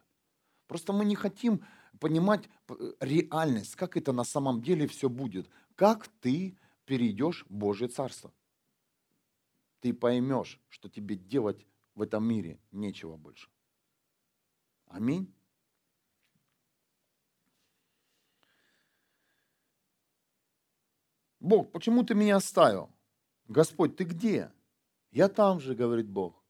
[0.67, 1.61] Просто мы не хотим
[1.99, 2.47] понимать
[3.01, 5.49] реальность, как это на самом деле все будет.
[5.75, 8.31] Как ты перейдешь в Божье Царство.
[9.81, 11.65] Ты поймешь, что тебе делать
[11.95, 13.49] в этом мире нечего больше.
[14.85, 15.33] Аминь.
[21.39, 22.91] Бог, почему ты меня оставил?
[23.47, 24.51] Господь, ты где?
[25.09, 26.45] Я там же, говорит Бог.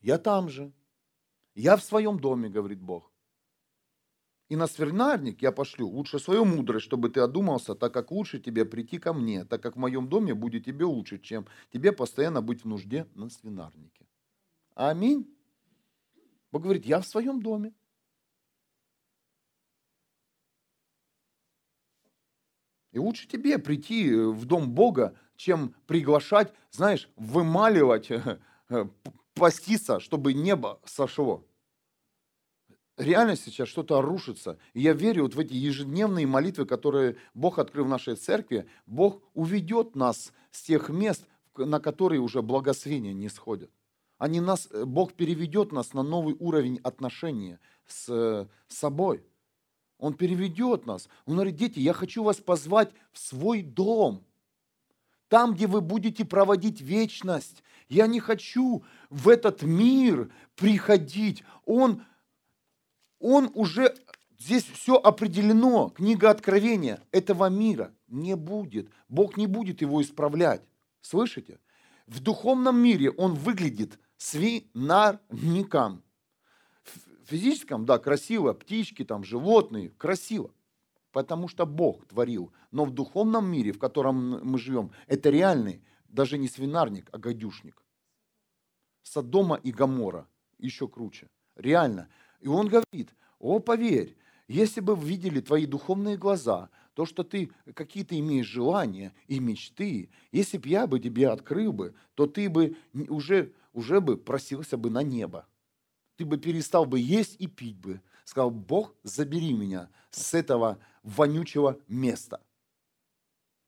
[0.00, 0.72] Я там же.
[1.54, 3.09] Я в своем доме, говорит Бог.
[4.50, 8.64] И на свинарник я пошлю лучше свою мудрость, чтобы ты одумался, так как лучше тебе
[8.64, 12.64] прийти ко мне, так как в моем доме будет тебе лучше, чем тебе постоянно быть
[12.64, 14.06] в нужде на свинарнике.
[14.74, 15.32] Аминь.
[16.50, 17.72] Бог говорит, я в своем доме.
[22.90, 28.10] И лучше тебе прийти э, в дом Бога, чем приглашать, знаешь, вымаливать,
[28.68, 28.88] э,
[29.34, 31.46] поститься, чтобы небо сошло.
[33.00, 34.58] Реально сейчас что-то рушится.
[34.74, 38.68] И я верю вот в эти ежедневные молитвы, которые Бог открыл в нашей церкви.
[38.84, 41.24] Бог уведет нас с тех мест,
[41.56, 43.70] на которые уже благословения не сходят.
[44.18, 49.24] Они нас, э, Бог переведет нас на новый уровень отношения с собой.
[49.96, 51.08] Он переведет нас.
[51.24, 54.26] Он говорит, дети, я хочу вас позвать в свой дом.
[55.28, 57.62] Там, где вы будете проводить вечность.
[57.88, 61.44] Я не хочу в этот мир приходить.
[61.64, 62.02] Он,
[63.20, 63.94] он уже,
[64.38, 65.90] здесь все определено.
[65.90, 68.90] Книга Откровения этого мира не будет.
[69.08, 70.62] Бог не будет его исправлять.
[71.00, 71.60] Слышите?
[72.06, 76.02] В духовном мире он выглядит свинарником
[77.30, 80.50] физическом, да, красиво, птички, там, животные, красиво,
[81.12, 82.52] потому что Бог творил.
[82.72, 87.82] Но в духовном мире, в котором мы живем, это реальный, даже не свинарник, а гадюшник.
[89.02, 90.26] Содома и Гамора,
[90.58, 91.28] еще круче.
[91.56, 92.08] Реально.
[92.40, 94.16] И он говорит, о, поверь,
[94.48, 100.58] если бы видели твои духовные глаза, то, что ты какие-то имеешь желания и мечты, если
[100.58, 102.76] бы я бы тебе открыл бы, то ты бы
[103.08, 105.46] уже, уже бы просился бы на небо
[106.20, 108.02] ты бы перестал бы есть и пить бы.
[108.26, 112.42] Сказал, Бог, забери меня с этого вонючего места.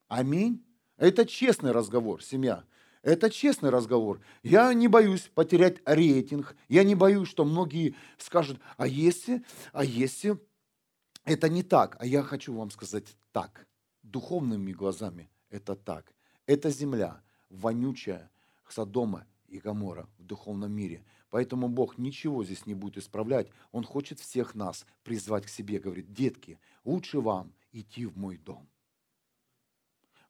[0.07, 0.63] Аминь.
[0.97, 2.63] Это честный разговор, семья.
[3.03, 4.21] Это честный разговор.
[4.41, 6.55] Я не боюсь потерять рейтинг.
[6.69, 9.43] Я не боюсь, что многие скажут, а если,
[9.73, 10.39] а если
[11.25, 11.97] это не так?
[11.99, 13.67] А я хочу вам сказать так.
[14.01, 16.13] Духовными глазами это так.
[16.45, 18.31] Это земля вонючая,
[18.67, 21.05] Содома и Гамора в духовном мире.
[21.29, 23.49] Поэтому Бог ничего здесь не будет исправлять.
[23.71, 25.79] Он хочет всех нас призвать к себе.
[25.79, 28.67] Говорит, детки, лучше вам идти в мой дом.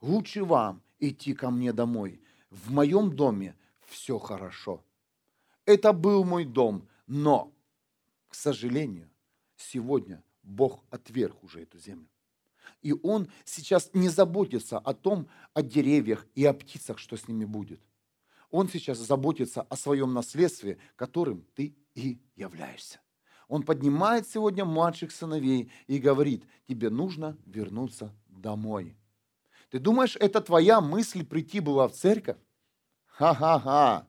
[0.01, 2.21] Лучше вам идти ко мне домой.
[2.53, 3.55] В моем доме
[3.87, 4.83] все хорошо.
[5.65, 7.51] Это был мой дом, но,
[8.27, 9.09] к сожалению,
[9.57, 12.07] сегодня Бог отверг уже эту землю.
[12.81, 17.45] И Он сейчас не заботится о том, о деревьях и о птицах, что с ними
[17.45, 17.81] будет.
[18.51, 22.99] Он сейчас заботится о своем наследстве, которым ты и являешься.
[23.47, 28.95] Он поднимает сегодня младших сыновей и говорит, тебе нужно вернуться домой.
[29.69, 32.37] Ты думаешь, это твоя мысль прийти была в церковь?
[33.13, 34.07] Ха-ха-ха.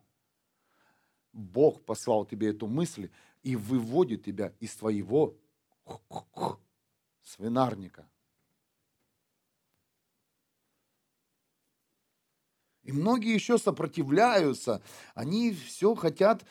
[1.32, 3.10] Бог послал тебе эту мысль
[3.42, 5.36] и выводит тебя из твоего
[7.22, 8.08] свинарника.
[12.82, 14.82] И многие еще сопротивляются,
[15.14, 16.44] они все хотят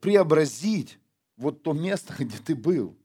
[0.00, 1.00] преобразить
[1.36, 2.96] вот то место, где ты был.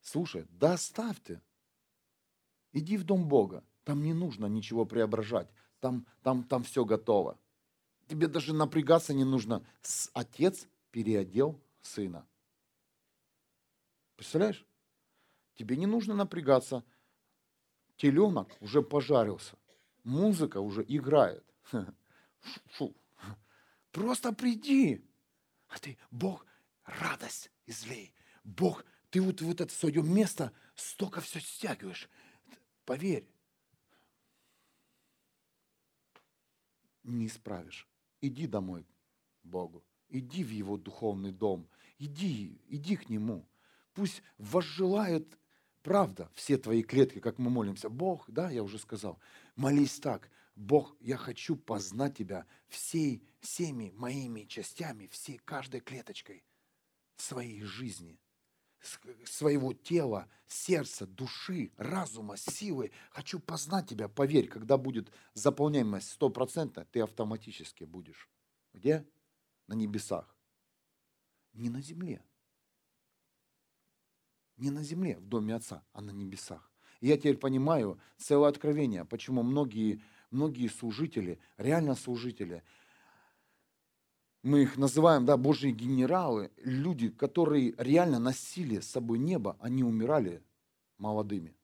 [0.00, 1.40] Слушай, да оставь ты.
[2.72, 3.62] Иди в дом Бога.
[3.84, 5.48] Там не нужно ничего преображать.
[5.78, 7.38] Там, там, там все готово.
[8.08, 9.64] Тебе даже напрягаться не нужно.
[10.12, 12.26] Отец переодел сына.
[14.16, 14.66] Представляешь?
[15.54, 16.84] Тебе не нужно напрягаться.
[17.96, 19.56] Теленок уже пожарился.
[20.02, 21.44] Музыка уже играет.
[22.72, 22.94] Фу.
[23.90, 25.04] Просто приди.
[25.68, 26.44] А ты, Бог,
[26.84, 28.12] радость излей.
[28.42, 32.08] Бог, ты вот в это свое место столько все стягиваешь.
[32.84, 33.26] Поверь,
[37.04, 37.88] не исправишь.
[38.26, 38.86] Иди домой
[39.42, 39.84] к Богу.
[40.08, 41.68] Иди в Его духовный дом.
[41.98, 43.46] Иди, иди к Нему.
[43.92, 45.38] Пусть возжелает
[45.82, 47.90] правда все твои клетки, как мы молимся.
[47.90, 49.20] Бог, да, я уже сказал,
[49.56, 50.30] молись так.
[50.56, 56.44] Бог, я хочу познать Тебя всей, всеми моими частями, всей каждой клеточкой
[57.16, 58.18] своей жизни,
[59.24, 62.90] своего тела, сердца, души, разума, силы.
[63.10, 64.08] Хочу познать Тебя.
[64.08, 68.28] Поверь, когда будет заполняемость стопроцентная, ты автоматически будешь.
[68.72, 69.06] Где?
[69.66, 70.36] На небесах.
[71.52, 72.22] Не на земле.
[74.56, 76.70] Не на земле, в доме Отца, а на небесах.
[77.00, 82.62] И я теперь понимаю целое откровение, почему многие, многие служители, реально служители,
[84.44, 90.42] мы их называем, да, Божьи генералы, люди, которые реально носили с собой небо, они умирали
[90.98, 91.56] молодыми.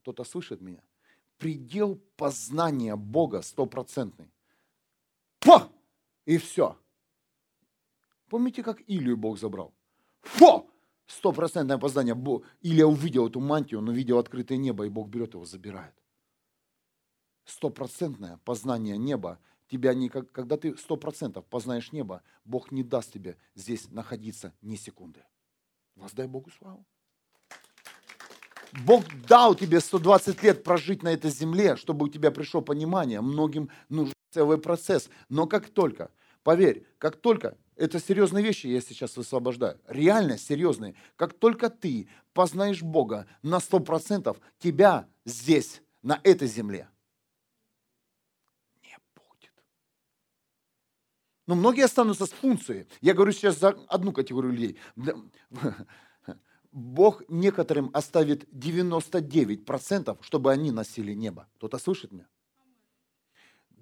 [0.00, 0.82] Кто-то слышит меня?
[1.36, 4.32] Предел познания Бога стопроцентный.
[5.40, 5.60] Фу!
[6.24, 6.78] И все.
[8.30, 9.74] Помните, как Илью Бог забрал?
[10.22, 10.70] Фу!
[11.06, 12.14] Стопроцентное познание.
[12.62, 15.94] Илья увидел эту мантию, он увидел открытое небо, и Бог берет его, забирает.
[17.44, 19.38] Стопроцентное познание неба
[19.70, 24.76] тебя не, когда ты сто процентов познаешь небо, Бог не даст тебе здесь находиться ни
[24.76, 25.22] секунды.
[25.96, 26.84] Воздай Богу славу.
[28.84, 33.20] Бог дал тебе 120 лет прожить на этой земле, чтобы у тебя пришло понимание.
[33.20, 35.10] Многим нужен целый процесс.
[35.28, 36.10] Но как только,
[36.42, 42.82] поверь, как только, это серьезные вещи я сейчас высвобождаю, реально серьезные, как только ты познаешь
[42.82, 46.88] Бога на 100%, тебя здесь, на этой земле,
[51.50, 52.86] Но многие останутся с функцией.
[53.00, 54.78] Я говорю сейчас за одну категорию людей.
[56.70, 61.48] Бог некоторым оставит 99%, чтобы они носили небо.
[61.56, 62.28] Кто-то слышит меня?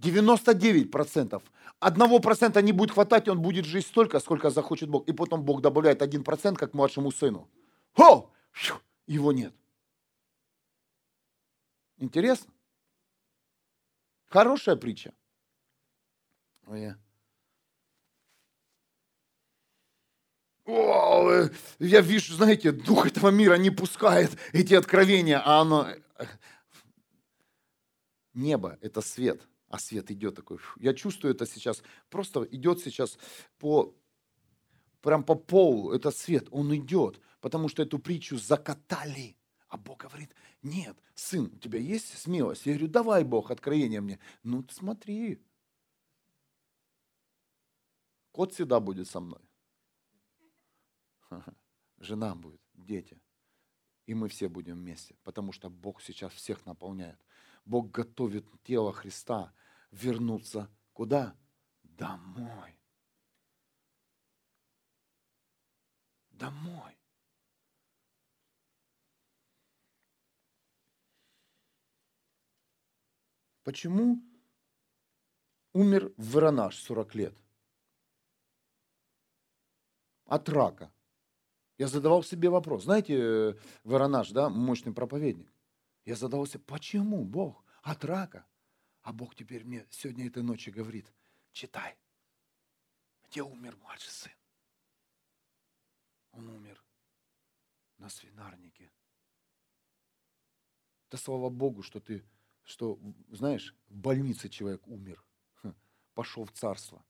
[0.01, 1.43] 99%.
[1.79, 5.07] Одного процента не будет хватать, он будет жить столько, сколько захочет Бог.
[5.07, 7.51] И потом Бог добавляет 1%, как младшему сыну.
[7.99, 8.31] О!
[9.07, 9.53] Его нет.
[11.99, 12.51] Интересно?
[14.31, 15.13] Хорошая притча.
[16.67, 16.95] Ой,
[20.69, 21.49] О,
[21.79, 25.89] я вижу, знаете, дух этого мира не пускает эти откровения, а оно...
[28.35, 30.59] Небо– это свет, а свет идет такой.
[30.79, 33.19] Я чувствую это сейчас, просто идет сейчас
[33.59, 33.97] по,
[35.01, 39.39] прям по полу, это свет, он идет, потому что эту притчу закатали.
[39.69, 42.67] А Бог говорит, нет, сын, у тебя есть смелость?
[42.67, 44.19] Я говорю, давай, Бог, откровение мне.
[44.43, 45.43] Ну, смотри,
[48.33, 49.48] кот всегда будет со мной.
[51.99, 53.21] жена будет, дети.
[54.07, 57.19] И мы все будем вместе, потому что Бог сейчас всех наполняет.
[57.65, 59.53] Бог готовит тело Христа
[59.91, 61.37] вернуться куда?
[61.83, 62.79] Домой.
[66.31, 66.97] Домой.
[73.69, 74.23] Почему
[75.75, 77.35] умер Воронаж 40 лет?
[80.25, 80.91] От рака.
[81.79, 82.85] Я задавал себе вопрос.
[82.85, 83.55] Знаете, э,
[83.85, 85.49] Воронаж, да, мощный проповедник.
[86.05, 88.45] Я задавался, почему Бог от рака?
[89.03, 91.07] А Бог теперь мне сегодня этой ночью говорит,
[91.53, 91.97] читай,
[93.25, 94.33] где умер младший сын.
[96.33, 96.83] Он умер
[97.99, 98.91] на свинарнике.
[101.11, 102.25] Да слава Богу, что ты,
[102.65, 102.99] что,
[103.31, 105.25] знаешь, в больнице человек умер,
[106.15, 107.05] пошел в царство.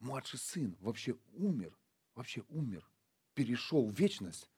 [0.00, 1.78] Младший сын вообще умер,
[2.14, 2.91] вообще умер,
[3.34, 4.48] перешел в вечность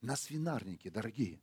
[0.00, 1.40] на свинарнике, дорогие.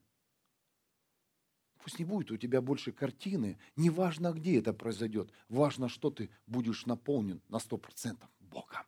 [1.83, 6.85] Пусть не будет у тебя больше картины, неважно, где это произойдет, важно, что ты будешь
[6.85, 8.85] наполнен на сто процентов Богом.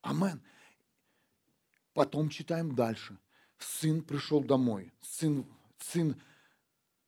[0.00, 0.42] Амен.
[1.94, 3.16] Потом читаем дальше.
[3.58, 4.92] Сын пришел домой.
[5.02, 5.46] Сын,
[5.78, 6.20] сын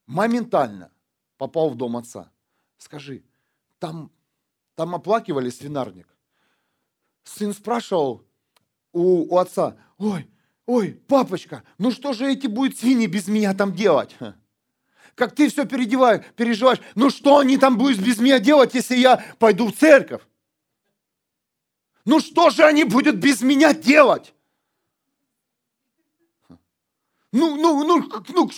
[0.06, 0.92] моментально
[1.36, 2.30] попал в дом отца.
[2.78, 3.24] Скажи,
[3.80, 4.12] там,
[4.76, 6.06] там оплакивали свинарник.
[7.24, 8.24] Сын спрашивал
[8.94, 10.26] у, у отца, ой,
[10.66, 14.16] ой, папочка, ну что же эти будут свиньи без меня там делать?
[15.14, 16.80] как ты все переживаешь, переживаешь.
[16.94, 20.22] Ну что они там будут без меня делать, если я пойду в церковь?
[22.04, 24.34] Ну что же они будут без меня делать?
[27.32, 28.50] Ну, ну, ну, ну,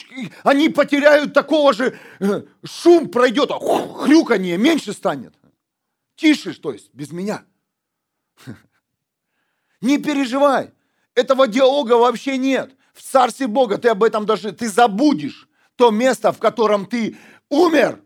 [0.42, 5.34] они потеряют такого же, э, шум пройдет, а хрюканье меньше станет.
[6.14, 7.44] Тише, то есть, без меня.
[9.80, 10.72] Не переживай,
[11.14, 12.74] этого диалога вообще нет.
[12.94, 17.16] В Царстве Бога ты об этом даже, ты забудешь то место, в котором ты
[17.50, 18.02] умер.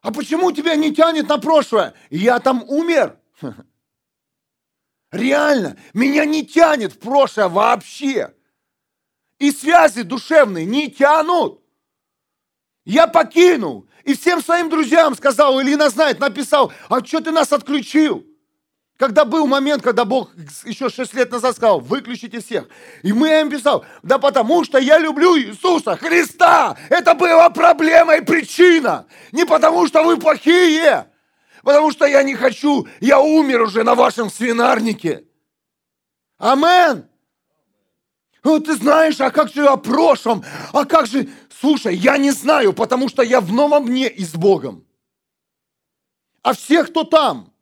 [0.00, 1.94] А почему тебя не тянет на прошлое?
[2.10, 3.18] Я там умер.
[5.10, 8.34] Реально, меня не тянет в прошлое вообще.
[9.38, 11.62] И связи душевные не тянут.
[12.84, 13.88] Я покинул.
[14.04, 18.27] И всем своим друзьям сказал, Илина знает, написал, а что ты нас отключил?
[18.98, 20.32] Когда был момент, когда Бог
[20.64, 22.66] еще шесть лет назад сказал, выключите всех.
[23.04, 26.76] И мы им писал, да потому что я люблю Иисуса Христа.
[26.88, 29.06] Это была проблема и причина.
[29.30, 31.06] Не потому что вы плохие,
[31.62, 35.24] потому что я не хочу, я умер уже на вашем свинарнике.
[36.36, 37.08] Амен.
[38.42, 40.44] Ну, ты знаешь, а как же о прошлом?
[40.72, 41.28] А как же...
[41.60, 44.84] Слушай, я не знаю, потому что я в новом мне и с Богом.
[46.42, 47.52] А все, кто там,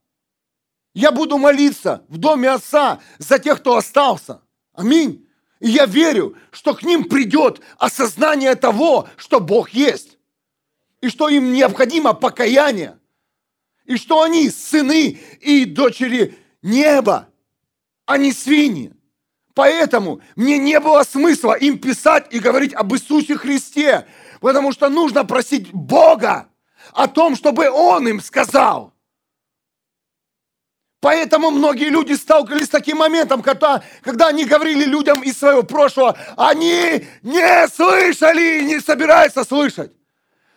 [0.96, 4.40] я буду молиться в доме Отца за тех, кто остался.
[4.72, 5.28] Аминь.
[5.60, 10.16] И я верю, что к ним придет осознание того, что Бог есть.
[11.02, 12.98] И что им необходимо покаяние.
[13.84, 17.28] И что они сыны и дочери неба,
[18.06, 18.94] а не свиньи.
[19.52, 24.06] Поэтому мне не было смысла им писать и говорить об Иисусе Христе,
[24.40, 26.48] потому что нужно просить Бога
[26.94, 28.94] о том, чтобы Он им сказал–
[31.00, 36.18] Поэтому многие люди сталкивались с таким моментом, когда, когда они говорили людям из своего прошлого,
[36.36, 39.92] они не слышали и не собираются слышать.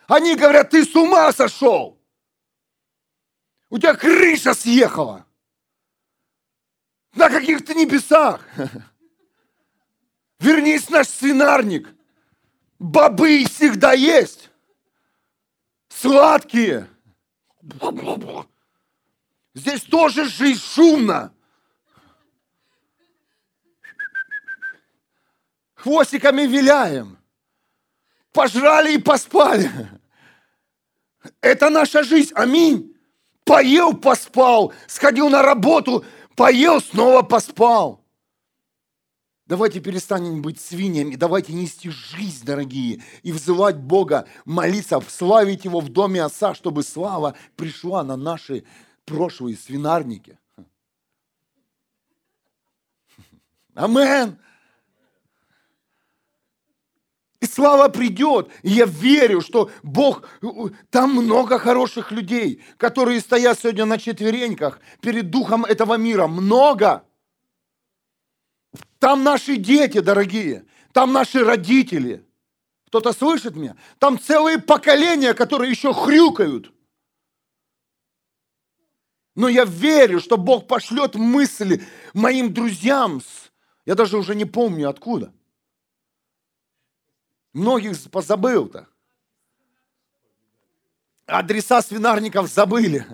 [0.08, 2.00] Они говорят, ты с ума сошел.
[3.68, 5.24] У тебя крыша съехала.
[7.14, 8.40] На каких-то небесах.
[10.40, 11.88] Вернись наш свинарник.
[12.78, 14.50] Бобы всегда есть.
[15.88, 16.88] Сладкие.
[19.54, 21.34] Здесь тоже жизнь шумно.
[25.74, 27.18] Хвостиками виляем.
[28.32, 29.70] Пожрали и поспали.
[31.40, 32.32] Это наша жизнь.
[32.34, 32.94] Аминь.
[33.44, 34.72] Поел, поспал.
[34.86, 36.04] Сходил на работу,
[36.36, 38.04] поел, снова поспал.
[39.46, 45.88] Давайте перестанем быть свиньями, давайте нести жизнь, дорогие, и взывать Бога, молиться, славить Его в
[45.88, 48.62] доме Отца, чтобы слава пришла на наши
[49.10, 50.38] прошлые свинарники.
[53.74, 54.38] Амен.
[57.40, 58.50] И слава придет.
[58.62, 60.28] И я верю, что Бог,
[60.90, 66.26] там много хороших людей, которые стоят сегодня на четвереньках перед духом этого мира.
[66.26, 67.04] Много.
[68.98, 70.66] Там наши дети, дорогие.
[70.92, 72.24] Там наши родители.
[72.86, 73.76] Кто-то слышит меня?
[73.98, 76.72] Там целые поколения, которые еще хрюкают.
[79.34, 83.22] Но я верю, что Бог пошлет мысли моим друзьям.
[83.86, 85.32] Я даже уже не помню откуда.
[87.52, 88.88] Многих позабыл-то.
[91.26, 93.06] Адреса свинарников забыли.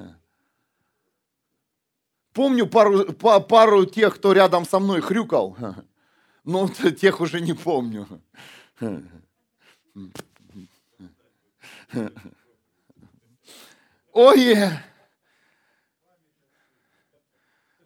[2.33, 5.57] Помню пару, пару тех, кто рядом со мной хрюкал.
[6.45, 8.07] Но тех уже не помню.
[14.13, 14.57] Ой,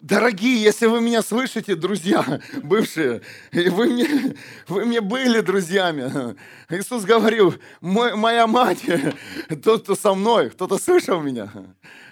[0.01, 3.21] Дорогие, если вы меня слышите, друзья, бывшие,
[3.51, 4.35] вы мне,
[4.67, 6.35] вы мне были друзьями.
[6.69, 8.83] Иисус говорил, мой, моя мать,
[9.63, 11.51] тот, кто со мной, кто-то слышал меня.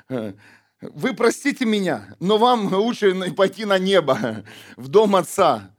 [0.08, 4.46] Вы простите меня, но вам лучше пойти на небо,
[4.78, 5.76] в дом Отца.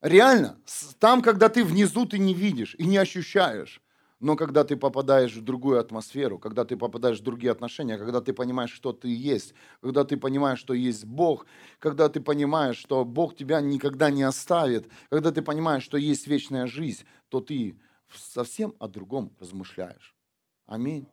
[0.00, 0.56] Реально,
[1.00, 3.80] там, когда ты внизу, ты не видишь и не ощущаешь.
[4.24, 8.32] Но когда ты попадаешь в другую атмосферу, когда ты попадаешь в другие отношения, когда ты
[8.32, 9.52] понимаешь, что ты есть,
[9.82, 11.44] когда ты понимаешь, что есть Бог,
[11.78, 16.66] когда ты понимаешь, что Бог тебя никогда не оставит, когда ты понимаешь, что есть вечная
[16.66, 17.78] жизнь, то ты
[18.16, 20.16] совсем о другом размышляешь.
[20.64, 21.06] Аминь.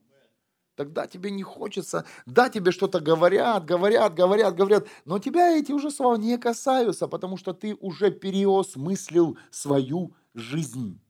[0.76, 5.92] Тогда тебе не хочется, да, тебе что-то говорят, говорят, говорят, говорят, но тебя эти уже
[5.92, 11.02] слова не касаются, потому что ты уже переосмыслил свою жизнь.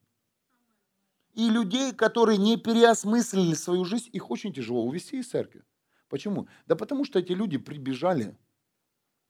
[1.33, 5.63] И людей, которые не переосмыслили свою жизнь, их очень тяжело увести из церкви.
[6.09, 6.47] Почему?
[6.65, 8.37] Да потому что эти люди прибежали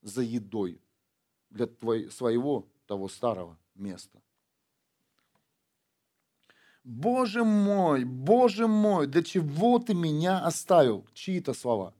[0.02, 0.82] за едой
[1.52, 4.22] для твоего, своего того старого места.
[6.84, 11.08] Боже мой, Боже мой, для чего ты меня оставил?
[11.14, 11.94] Чьи-то слова.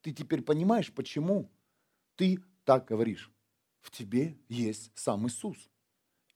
[0.00, 1.48] Ты теперь понимаешь, почему
[2.16, 3.30] ты так говоришь?
[3.80, 5.70] В тебе есть сам Иисус.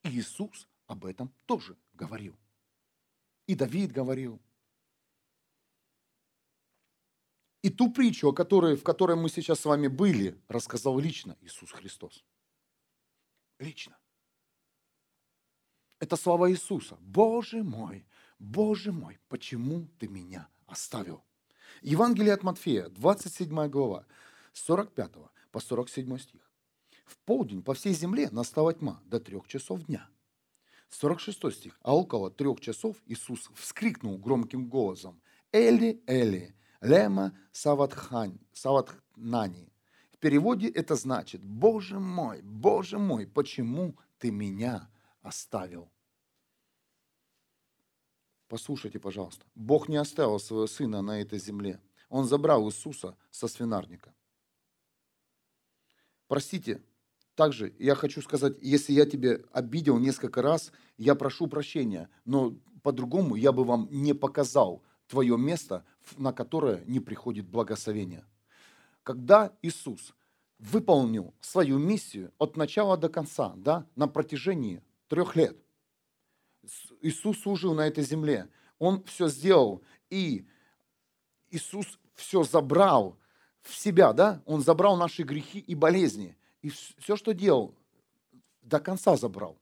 [0.04, 2.36] Иисус об этом тоже говорил.
[3.46, 4.40] И Давид говорил.
[7.62, 12.24] И ту притчу, которой, в которой мы сейчас с вами были, рассказал лично Иисус Христос.
[13.58, 13.96] Лично.
[15.98, 16.96] Это слова Иисуса.
[17.00, 18.06] Боже мой,
[18.38, 21.24] Боже мой, почему ты меня оставил?
[21.82, 24.06] Евангелие от Матфея, 27 глава,
[24.52, 25.12] 45
[25.50, 26.52] по 47 стих.
[27.04, 30.08] В полдень по всей земле настала тьма до трех часов дня–
[30.90, 31.78] 46 стих.
[31.82, 35.20] А около трех часов Иисус вскрикнул громким голосом.
[35.52, 39.72] Эли, Эли, лема саватхань, саватнани.
[40.12, 44.88] В переводе это значит, Боже мой, Боже мой, почему ты меня
[45.20, 45.90] оставил?
[48.48, 49.44] Послушайте, пожалуйста.
[49.54, 51.80] Бог не оставил своего сына на этой земле.
[52.08, 54.14] Он забрал Иисуса со свинарника.
[56.28, 56.82] Простите,
[57.36, 63.36] также я хочу сказать, если я тебе обидел несколько раз, я прошу прощения, но по-другому
[63.36, 65.84] я бы вам не показал твое место,
[66.16, 68.24] на которое не приходит благословение.
[69.02, 70.14] Когда Иисус
[70.58, 75.56] выполнил свою миссию от начала до конца, да, на протяжении трех лет,
[77.02, 80.46] Иисус служил на этой земле, Он все сделал, и
[81.50, 83.18] Иисус все забрал
[83.60, 86.34] в себя, да, Он забрал наши грехи и болезни–
[86.66, 87.76] и все, что делал,
[88.60, 89.56] до конца забрал.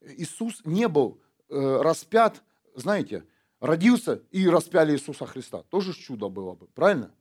[0.00, 2.42] Иисус не был э, распят,
[2.74, 3.24] знаете,
[3.60, 5.62] родился и распяли Иисуса Христа.
[5.70, 7.12] Тоже чудо было бы, правильно?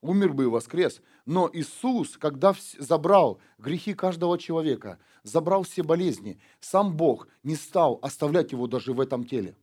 [0.00, 1.02] Умер бы и воскрес.
[1.26, 8.52] Но Иисус, когда забрал грехи каждого человека, забрал все болезни, сам Бог не стал оставлять
[8.52, 9.58] его даже в этом теле.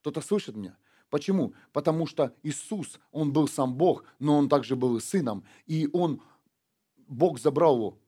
[0.00, 0.76] Кто-то слышит меня?
[1.10, 1.54] Почему?
[1.72, 5.44] Потому что Иисус, Он был сам Бог, но Он также был и Сыном.
[5.66, 6.20] И Он,
[7.06, 7.98] Бог забрал его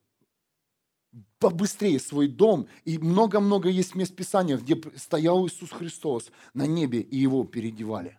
[1.38, 2.68] побыстрее свой дом.
[2.84, 8.18] И много-много есть мест Писания, где стоял Иисус Христос на небе, и его переодевали.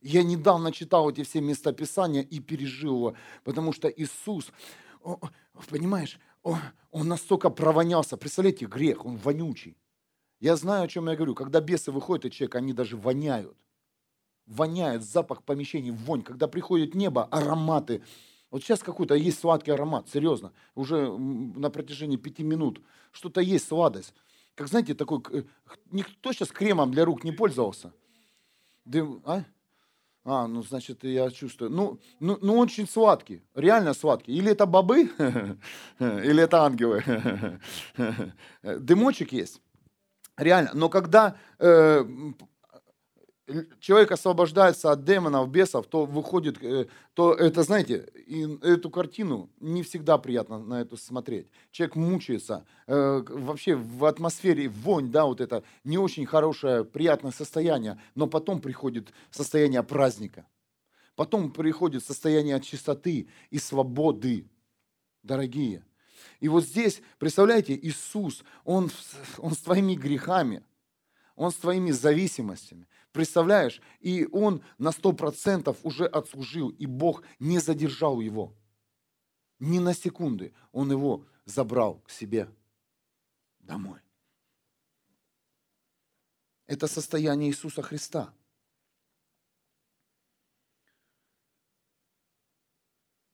[0.00, 4.52] Я недавно читал эти все места Писания и пережил его, потому что Иисус,
[5.68, 8.16] понимаешь, он настолько провонялся.
[8.16, 9.76] Представляете, грех, он вонючий.
[10.38, 11.34] Я знаю, о чем я говорю.
[11.34, 13.56] Когда бесы выходят от человека, они даже воняют.
[14.44, 16.22] Воняют, запах помещений, вонь.
[16.22, 18.02] Когда приходит небо, ароматы,
[18.50, 22.80] вот сейчас какой-то есть сладкий аромат, серьезно, уже на протяжении пяти минут
[23.12, 24.14] что-то есть сладость.
[24.54, 25.42] Как знаете, такой, э,
[25.90, 27.92] никто сейчас кремом для рук не пользовался.
[28.84, 29.44] Дым, а?
[30.24, 31.70] А, ну, значит, я чувствую.
[31.70, 34.32] Ну, ну, ну, очень сладкий, реально сладкий.
[34.32, 35.02] Или это бобы,
[36.00, 37.04] или это ангелы.
[38.62, 39.60] Дымочек есть.
[40.36, 40.70] Реально.
[40.74, 42.04] Но когда э,
[43.80, 49.82] человек освобождается от демонов, бесов, то выходит, э, то это, знаете, и эту картину не
[49.82, 51.48] всегда приятно на это смотреть.
[51.70, 58.00] Человек мучается, э, вообще в атмосфере вонь, да, вот это не очень хорошее, приятное состояние,
[58.14, 60.46] но потом приходит состояние праздника.
[61.14, 64.46] Потом приходит состояние чистоты и свободы,
[65.22, 65.82] дорогие.
[66.40, 68.90] И вот здесь, представляете, Иисус, Он,
[69.38, 70.62] он с твоими грехами,
[71.36, 72.86] Он с твоими зависимостями,
[73.16, 73.80] Представляешь?
[74.00, 78.54] И он на сто процентов уже отслужил, и Бог не задержал его.
[79.58, 80.52] Ни на секунды.
[80.70, 82.46] Он его забрал к себе
[83.60, 84.00] домой.
[86.66, 88.34] Это состояние Иисуса Христа.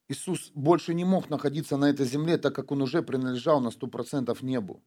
[0.06, 3.88] Иисус больше не мог находиться на этой земле, так как он уже принадлежал на сто
[3.88, 4.80] процентов небу.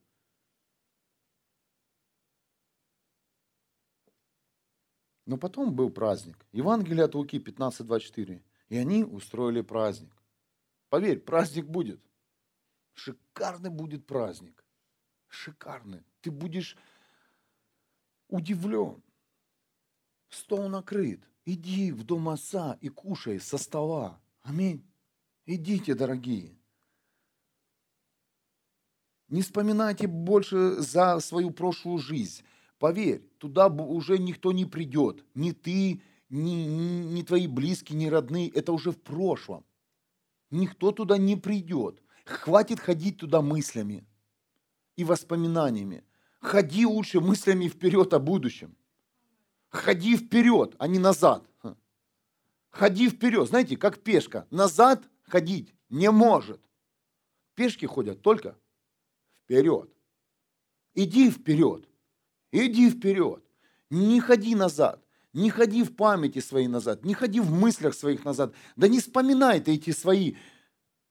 [5.25, 6.45] Но потом был праздник.
[6.51, 8.41] Евангелие от Луки 15.24.
[8.69, 10.13] И они устроили праздник.
[10.89, 11.99] Поверь, праздник будет.
[12.93, 14.63] Шикарный будет праздник.
[15.27, 16.03] Шикарный.
[16.21, 16.77] Ты будешь
[18.29, 19.01] удивлен.
[20.29, 21.21] Стол накрыт.
[21.45, 24.19] Иди в дом отца и кушай со стола.
[24.41, 24.83] Аминь.
[25.45, 26.57] Идите, дорогие.
[29.27, 32.43] Не вспоминайте больше за свою прошлую жизнь.
[32.79, 35.23] Поверь, туда уже никто не придет.
[35.33, 38.49] Ни ты, ни, ни, твои близкие, ни родные.
[38.49, 39.65] Это уже в прошлом.
[40.51, 42.01] Никто туда не придет.
[42.25, 44.05] Хватит ходить туда мыслями
[44.95, 46.03] и воспоминаниями.
[46.41, 48.75] Ходи лучше мыслями вперед о будущем.
[49.69, 51.49] Ходи вперед, а не назад.
[52.71, 53.47] Ходи вперед.
[53.47, 54.47] Знаете, как пешка.
[54.51, 56.61] Назад ходить не может.
[57.55, 58.57] Пешки ходят только
[59.43, 59.89] вперед.
[60.93, 61.87] Иди вперед.
[62.55, 63.43] Иди вперед.
[63.89, 65.03] Не ходи назад.
[65.33, 67.03] Не ходи в памяти своей назад.
[67.03, 68.53] Не ходи в мыслях своих назад.
[68.77, 70.35] Да не вспоминай ты эти свои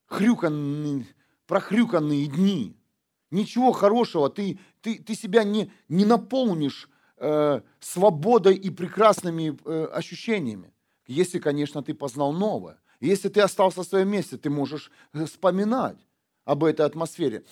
[0.07, 1.07] хрюканные,
[1.47, 2.77] прохрюканные дни.
[3.31, 4.31] Ничего хорошего.
[4.31, 6.89] Ты, ты, ты себя не, не наполнишь
[7.19, 10.73] э, свободой и прекрасными э, ощущениями.
[11.07, 12.79] Если, конечно, ты познал новое.
[13.01, 15.99] Если ты остался в своем месте, ты можешь э, вспоминать
[16.47, 17.45] об этой атмосфере.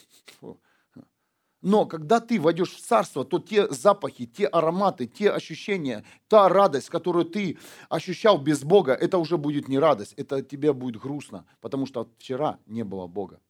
[1.63, 6.91] Но когда ты войдешь в царство, то те запахи, те ароматы, те ощущения, та радость,
[6.91, 7.57] которую ты
[7.89, 12.59] ощущал без Бога, это уже будет не радость, это тебе будет грустно, потому что вчера
[12.67, 13.41] не было Бога.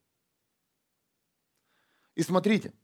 [2.15, 2.75] И смотрите,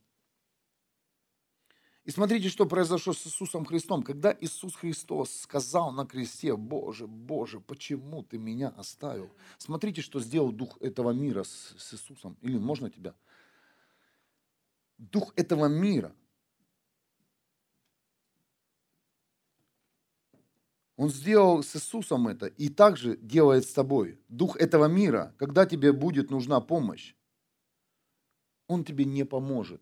[2.09, 4.03] и смотрите, что произошло с Иисусом Христом.
[4.03, 9.29] Когда Иисус Христос сказал на кресте, Боже, Боже, почему ты меня оставил?
[9.59, 12.39] Смотрите, что сделал Дух этого мира с, с Иисусом.
[12.41, 13.15] Или можно тебя?
[14.99, 16.15] Дух этого мира.
[20.97, 24.21] Он сделал с Иисусом это и также делает с тобой.
[24.29, 27.15] Дух этого мира, когда тебе будет нужна помощь,
[28.67, 29.81] он тебе не поможет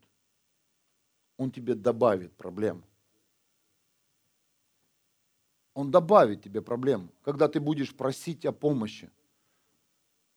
[1.37, 2.85] он тебе добавит проблем.
[5.75, 9.11] Он добавит тебе проблем, когда ты будешь просить о помощи.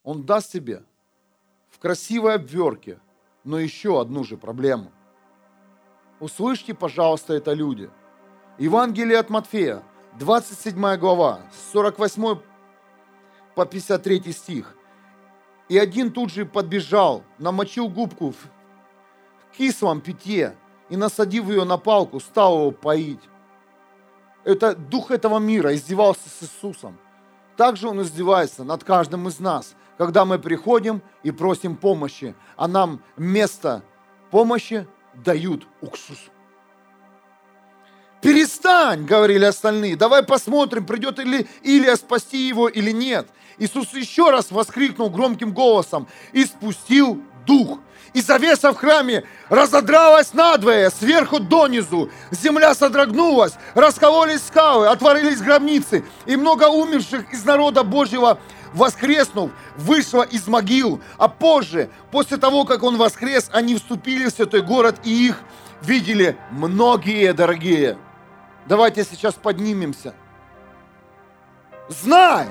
[0.03, 0.83] Он даст тебе
[1.69, 2.99] в красивой обверке,
[3.49, 4.91] но еще одну же проблему.
[6.19, 7.89] Услышьте, пожалуйста, это люди.
[8.59, 9.81] Евангелие от Матфея,
[10.19, 11.41] 27 глава,
[11.73, 12.37] 48
[13.55, 14.75] по 53 стих.
[15.67, 20.55] И один тут же подбежал, намочил губку в кислом питье
[20.89, 23.23] и, насадив ее на палку, стал его поить.
[24.43, 26.99] Это дух этого мира издевался с Иисусом.
[27.57, 33.03] Также он издевается над каждым из нас, когда мы приходим и просим помощи, а нам
[33.17, 33.83] вместо
[34.31, 36.17] помощи дают уксус.
[38.21, 43.27] Перестань, говорили остальные, давай посмотрим, придет ли Илия спасти его или нет.
[43.57, 47.79] Иисус еще раз воскликнул громким голосом и спустил дух
[48.13, 52.09] и завеса в храме разодралась надвое, сверху донизу.
[52.31, 58.39] Земля содрогнулась, раскололись скалы, отворились гробницы, и много умерших из народа Божьего
[58.73, 64.61] воскреснув, вышло из могил, а позже, после того, как он воскрес, они вступили в святой
[64.61, 65.39] город, и их
[65.81, 67.97] видели многие, дорогие.
[68.67, 70.13] Давайте сейчас поднимемся.
[71.87, 72.47] Знай,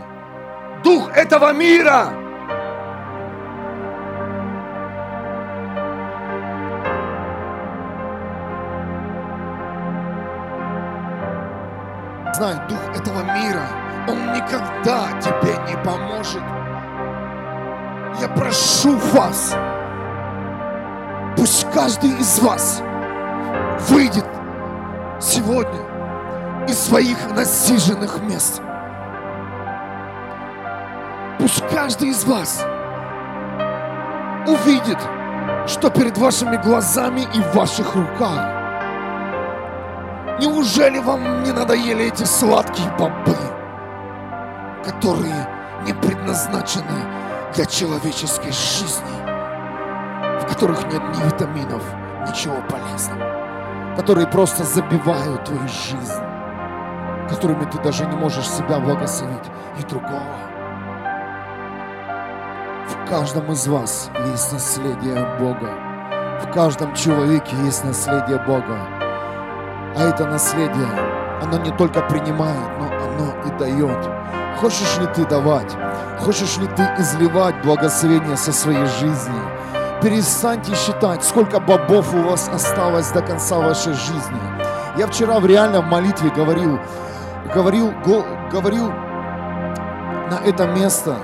[0.83, 2.13] дух этого мира–
[12.39, 13.67] Знай, дух этого мира,
[14.09, 16.43] он никогда тебе не поможет.
[18.21, 19.55] Я прошу вас,
[21.37, 22.83] пусть каждый из вас
[23.89, 24.27] выйдет
[25.21, 25.81] сегодня
[26.67, 28.61] из своих насиженных мест.
[31.39, 32.65] Пусть каждый из вас
[34.47, 34.99] увидит,
[35.67, 38.59] что перед вашими глазами и в ваших руках
[40.41, 43.37] Неужели вам не надоели эти сладкие бобы,
[44.89, 45.47] которые
[45.85, 47.05] не предназначены
[47.55, 49.19] для человеческой жизни,
[50.41, 51.83] в которых нет ни витаминов,
[52.27, 56.23] ничего полезного, которые просто забивают твою жизнь,
[57.29, 60.39] которыми ты даже не можешь себя благословить и другого.
[62.89, 65.71] В каждом из вас есть наследие Бога.
[66.43, 68.79] В каждом человеке есть наследие Бога.
[69.97, 70.89] А это наследие,
[71.43, 74.18] оно не только принимает, но оно и дает.
[74.61, 75.77] Хочешь ли ты давать?
[76.19, 79.41] Хочешь ли ты изливать благословение со своей жизни?
[80.03, 84.41] Перестаньте считать, сколько бобов у вас осталось до конца вашей жизни.
[84.97, 86.81] Я вчера в реальном молитве говорил,
[87.55, 88.91] говорил, го, говорил
[90.29, 91.17] на это место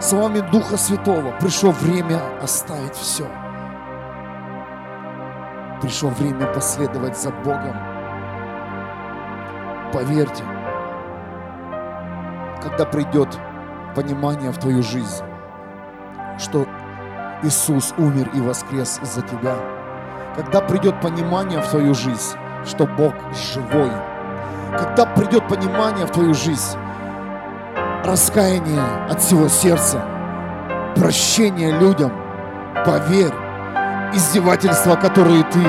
[0.00, 1.32] словами Духа Святого.
[1.40, 3.26] Пришло время оставить все.
[5.82, 7.76] Пришло время последовать за Богом.
[9.92, 10.44] Поверьте,
[12.62, 13.38] когда придет
[13.94, 15.22] понимание в твою жизнь,
[16.38, 16.66] что
[17.42, 19.56] Иисус умер и воскрес за тебя,
[20.34, 23.90] когда придет понимание в твою жизнь, что Бог живой,
[24.76, 26.76] когда придет понимание в твою жизнь,
[28.04, 30.02] раскаяние от всего сердца,
[30.96, 32.12] прощение людям,
[32.84, 33.34] поверь,
[34.12, 35.62] издевательства, которые ты,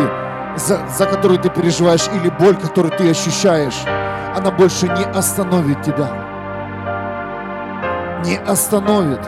[0.57, 3.81] за, за которые ты переживаешь, или боль, которую ты ощущаешь,
[4.35, 6.28] она больше не остановит тебя.
[8.25, 9.21] Не остановит.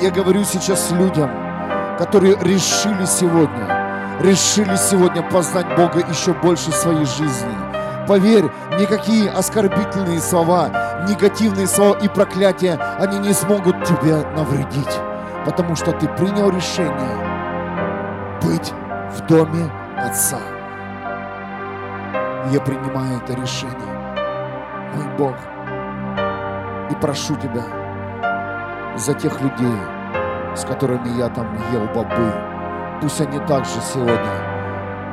[0.00, 1.30] Я говорю сейчас людям,
[1.98, 7.54] которые решили сегодня, решили сегодня познать Бога еще больше в своей жизни.
[8.08, 8.46] Поверь,
[8.80, 10.68] никакие оскорбительные слова,
[11.08, 14.98] негативные слова и проклятия, они не смогут тебе навредить,
[15.44, 17.16] потому что ты принял решение
[18.42, 18.72] быть
[19.16, 20.40] в доме Отца.
[22.50, 24.16] Я принимаю это решение,
[24.96, 25.36] мой Бог,
[26.90, 27.81] и прошу Тебя
[28.96, 29.76] за тех людей,
[30.54, 32.32] с которыми я там ел бобы,
[33.00, 34.52] пусть они также сегодня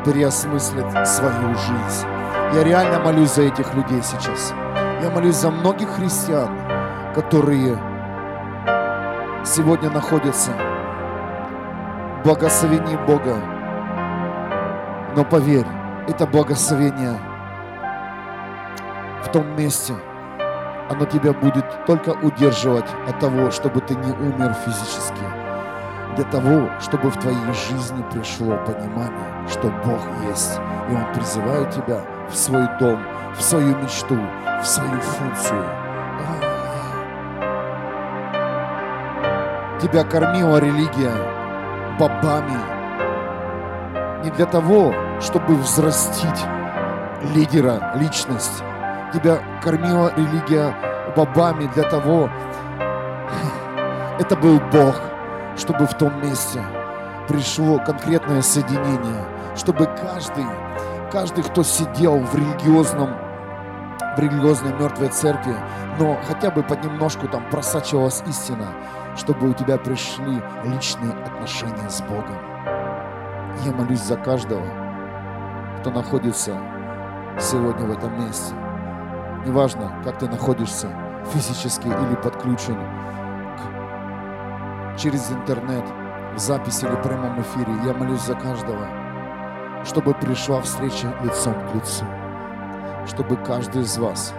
[0.05, 2.07] переосмыслят свою жизнь.
[2.53, 4.53] Я реально молюсь за этих людей сейчас.
[5.01, 6.49] Я молюсь за многих христиан,
[7.13, 7.77] которые
[9.45, 10.51] сегодня находятся
[12.19, 13.37] в благословении Бога.
[15.15, 15.65] Но поверь,
[16.07, 17.17] это благословение
[19.23, 19.93] в том месте,
[20.89, 25.23] оно тебя будет только удерживать от того, чтобы ты не умер физически,
[26.15, 30.59] для того, чтобы в твоей жизни пришло понимание, что Бог есть,
[30.89, 32.99] и Он призывает тебя в свой дом,
[33.35, 34.17] в свою мечту,
[34.61, 35.63] в свою функцию.
[39.79, 41.13] Тебя кормила религия
[41.97, 42.59] бобами
[44.23, 46.45] не для того, чтобы взрастить
[47.33, 48.63] лидера, личность.
[49.13, 50.73] Тебя кормила религия
[51.15, 52.29] бобами для того,
[54.19, 55.01] это был Бог,
[55.57, 56.63] чтобы в том месте
[57.27, 59.25] пришло конкретное соединение,
[59.55, 60.45] чтобы каждый,
[61.11, 63.15] каждый, кто сидел в религиозном
[64.15, 65.55] в религиозной мертвой церкви,
[65.97, 68.67] но хотя бы понемножку там просачивалась истина,
[69.15, 72.37] чтобы у тебя пришли личные отношения с Богом.
[73.63, 74.65] Я молюсь за каждого,
[75.79, 76.57] кто находится
[77.39, 78.53] сегодня в этом месте.
[79.45, 80.89] Неважно, как ты находишься,
[81.33, 82.77] физически или подключен
[83.57, 85.85] к, через интернет,
[86.35, 87.73] в записи или прямом эфире.
[87.85, 88.87] Я молюсь за каждого,
[89.85, 92.05] чтобы пришла встреча лицом к лицу
[93.09, 94.33] чтобы каждый из вас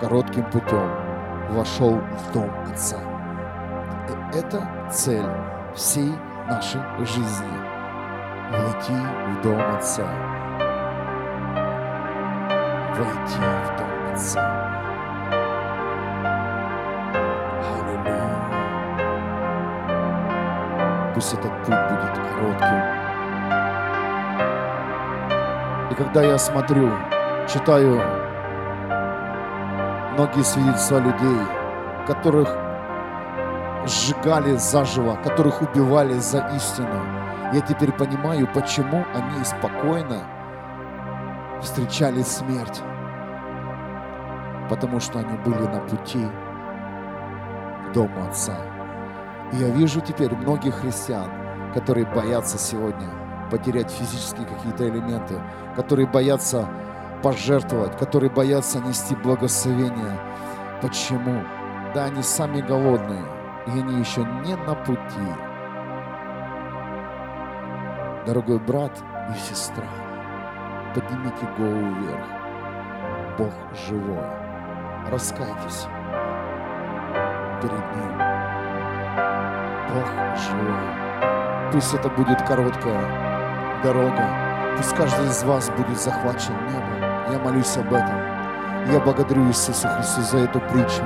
[0.00, 0.90] коротким путем
[1.50, 2.98] вошел в дом Отца.
[4.08, 5.26] И это цель
[5.74, 6.12] всей
[6.48, 7.72] нашей жизни.
[8.50, 10.04] Войти в дом Отца.
[12.98, 13.91] Войти в дом
[18.04, 18.22] Аллилуйя.
[21.14, 22.78] Пусть этот путь будет коротким.
[25.90, 26.90] И когда я смотрю
[27.48, 28.02] читаю
[30.12, 31.38] многие свидетельства людей,
[32.06, 32.48] которых
[33.86, 37.02] сжигали заживо, которых убивали за истину.
[37.52, 40.22] Я теперь понимаю, почему они спокойно
[41.60, 42.82] встречали смерть.
[44.72, 46.26] Потому что они были на пути
[47.84, 48.56] к дому Отца.
[49.52, 51.30] И я вижу теперь многих христиан,
[51.74, 53.06] которые боятся сегодня
[53.50, 55.34] потерять физические какие-то элементы,
[55.76, 56.66] которые боятся
[57.22, 60.18] пожертвовать, которые боятся нести благословение.
[60.80, 61.44] Почему?
[61.94, 63.26] Да, они сами голодные,
[63.66, 65.28] и они еще не на пути.
[68.26, 69.84] Дорогой брат и сестра,
[70.94, 72.24] поднимите голову вверх.
[73.36, 73.52] Бог
[73.86, 74.51] живой.
[75.10, 75.86] Раскайтесь
[77.60, 78.18] перед Ним.
[79.92, 80.06] Бог
[80.36, 81.70] живой.
[81.72, 84.74] Пусть это будет короткая дорога.
[84.76, 87.02] Пусть каждый из вас будет захвачен небом.
[87.30, 88.32] Я молюсь об этом.
[88.90, 91.02] Я благодарю Иисуса Христа за эту притчу,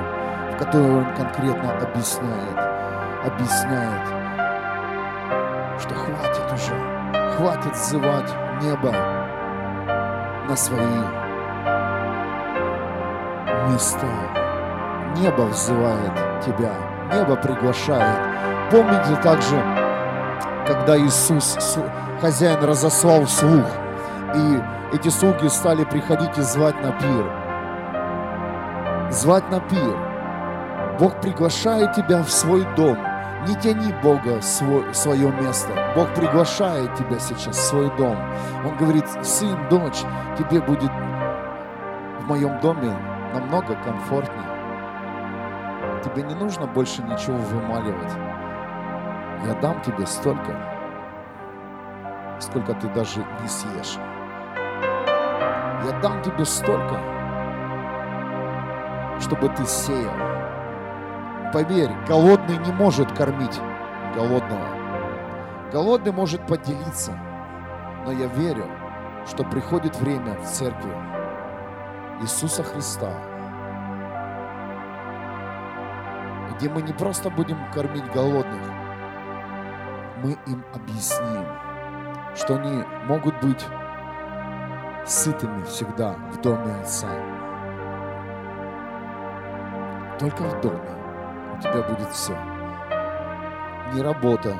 [0.53, 2.57] в которой Он конкретно объясняет,
[3.25, 4.07] объясняет,
[5.81, 8.33] что хватит уже, хватит взывать
[8.63, 8.93] небо
[10.49, 11.26] на свои
[13.73, 14.07] места.
[15.17, 16.13] Небо взывает
[16.45, 16.75] тебя,
[17.13, 18.19] небо приглашает.
[18.71, 19.57] Помните также,
[20.67, 21.79] когда Иисус,
[22.21, 23.67] хозяин, разослал слух,
[24.35, 24.61] и
[24.95, 27.33] эти слуги стали приходить и звать на пир.
[29.11, 29.97] Звать на пир.
[30.99, 32.99] Бог приглашает тебя в свой дом.
[33.47, 35.69] Не тяни Бога свой, свое место.
[35.95, 38.17] Бог приглашает тебя сейчас в свой дом.
[38.65, 40.03] Он говорит, сын, дочь,
[40.37, 40.91] тебе будет
[42.21, 42.93] в моем доме
[43.33, 44.57] намного комфортнее.
[46.03, 48.13] Тебе не нужно больше ничего вымаливать.
[49.45, 50.57] Я дам тебе столько,
[52.39, 53.99] сколько ты даже не съешь.
[55.85, 57.01] Я дам тебе столько,
[59.21, 60.13] чтобы ты сеял.
[61.53, 63.61] Поверь, голодный не может кормить
[64.15, 64.67] голодного.
[65.73, 67.13] Голодный может поделиться,
[68.05, 68.67] но я верю,
[69.27, 71.16] что приходит время в церкви
[72.23, 73.11] Иисуса Христа,
[76.55, 78.63] где мы не просто будем кормить голодных,
[80.23, 81.45] мы им объясним,
[82.35, 83.67] что они могут быть
[85.05, 87.09] сытыми всегда в доме Отца.
[90.19, 90.91] Только в доме
[91.55, 92.35] у тебя будет все.
[93.93, 94.57] Не работа,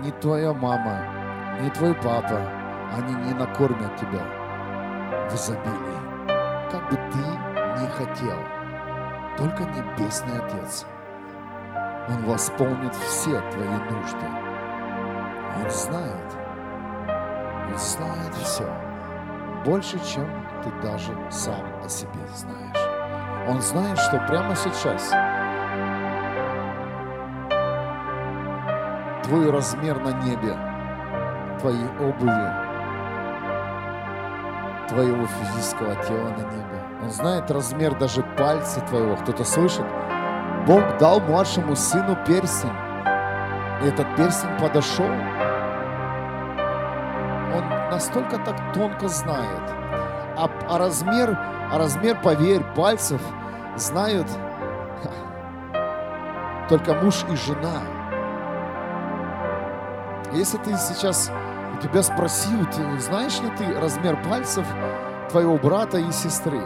[0.00, 2.40] не твоя мама, не твой папа,
[2.96, 4.43] они не накормят тебя
[5.30, 8.38] в изобилии, как бы ты ни хотел.
[9.36, 10.86] Только Небесный Отец.
[12.08, 14.26] Он восполнит все твои нужды.
[15.56, 16.36] Он знает,
[17.68, 18.68] Он знает все.
[19.64, 20.28] Больше, чем
[20.62, 23.48] ты даже сам о себе знаешь.
[23.48, 25.10] Он знает, что прямо сейчас
[29.24, 30.56] твой размер на небе,
[31.60, 32.63] твоей обуви,
[34.94, 36.82] твоего физического тела на небе.
[37.02, 39.16] Он знает размер даже пальца твоего.
[39.16, 39.84] Кто-то слышит?
[40.66, 42.70] Бог дал младшему сыну перстень.
[43.82, 45.10] И этот перстень подошел.
[47.56, 49.70] Он настолько так тонко знает.
[50.36, 51.38] А, а размер,
[51.72, 53.20] а размер, поверь, пальцев
[53.76, 54.28] знают
[56.68, 57.82] только муж и жена.
[60.32, 61.30] Если ты сейчас
[61.74, 64.66] у тебя спросил, ты, знаешь ли ты размер пальцев
[65.30, 66.60] твоего брата и сестры?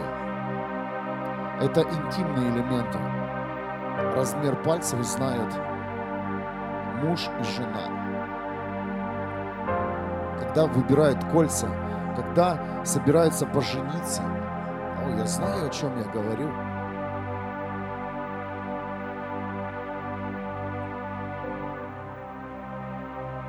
[1.59, 2.99] Это интимные элементы.
[4.15, 5.53] Размер пальцев знают
[7.01, 7.89] муж и жена.
[10.39, 11.67] Когда выбирают кольца,
[12.15, 14.21] когда собираются пожениться.
[14.23, 16.49] О, я знаю, о чем я говорю.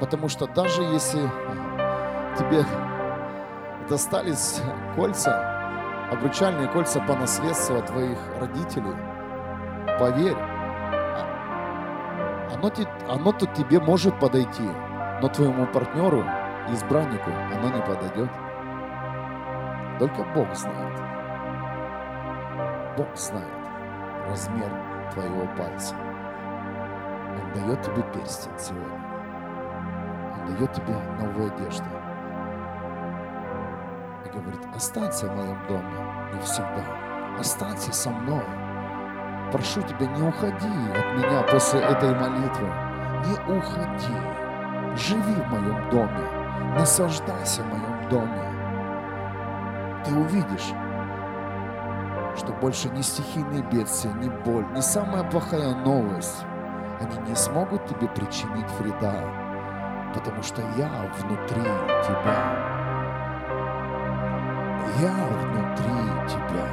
[0.01, 1.21] Потому что даже если
[2.39, 2.65] тебе
[3.87, 4.63] достались
[4.97, 8.97] кольца, обручальные кольца по наследству от твоих родителей,
[9.99, 10.37] поверь,
[12.55, 12.73] оно,
[13.11, 14.69] оно тут тебе может подойти,
[15.21, 16.25] но твоему партнеру,
[16.71, 18.31] избраннику, оно не подойдет.
[19.99, 20.99] Только Бог знает.
[22.97, 23.47] Бог знает
[24.31, 24.71] размер
[25.13, 25.95] твоего пальца.
[25.95, 29.00] Он дает тебе перстень сегодня
[30.47, 31.85] дает тебе новую одежду.
[34.25, 36.85] И говорит, останься в моем доме навсегда.
[37.39, 38.45] Останься со мной.
[39.53, 42.69] Прошу тебя, не уходи от меня после этой молитвы.
[43.27, 44.97] Не уходи.
[44.97, 46.29] Живи в моем доме.
[46.79, 48.45] Наслаждайся в моем доме.
[50.05, 50.73] Ты увидишь,
[52.37, 56.45] что больше ни стихийные бедствия, ни боль, ни самая плохая новость,
[57.01, 59.40] они не смогут тебе причинить вреда
[60.15, 60.89] потому что я
[61.19, 61.63] внутри
[62.03, 62.81] тебя.
[64.99, 66.67] Я внутри тебя.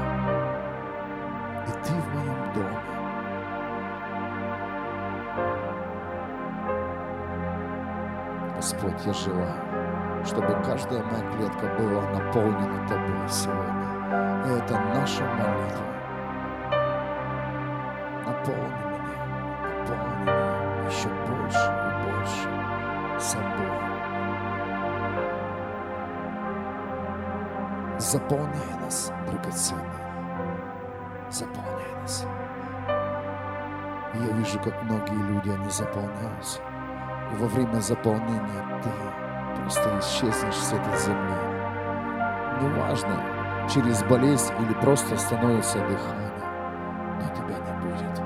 [1.67, 2.79] И ты в моем доме.
[8.55, 13.87] Господь, я желаю, чтобы каждая моя клетка была наполнена Тобой сегодня.
[14.45, 15.85] И это наша молитва.
[18.25, 18.86] Наполни
[28.07, 29.83] Заполняй нас, драгоценный.
[31.29, 32.25] Заполняй нас.
[34.13, 36.61] я вижу, как многие люди, они заполняются.
[37.33, 41.35] И во время заполнения ты просто исчезнешь с этой земли.
[42.61, 43.21] Неважно,
[43.69, 46.31] через болезнь или просто становится дыхание,
[47.17, 48.21] но тебя не будет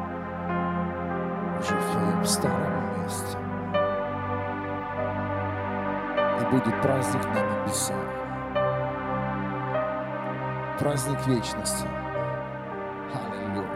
[1.60, 3.38] уже в твоем старом месте.
[6.52, 8.10] будет праздник на небесах
[10.82, 11.88] праздник вечности.
[13.14, 13.68] Аллилуйя.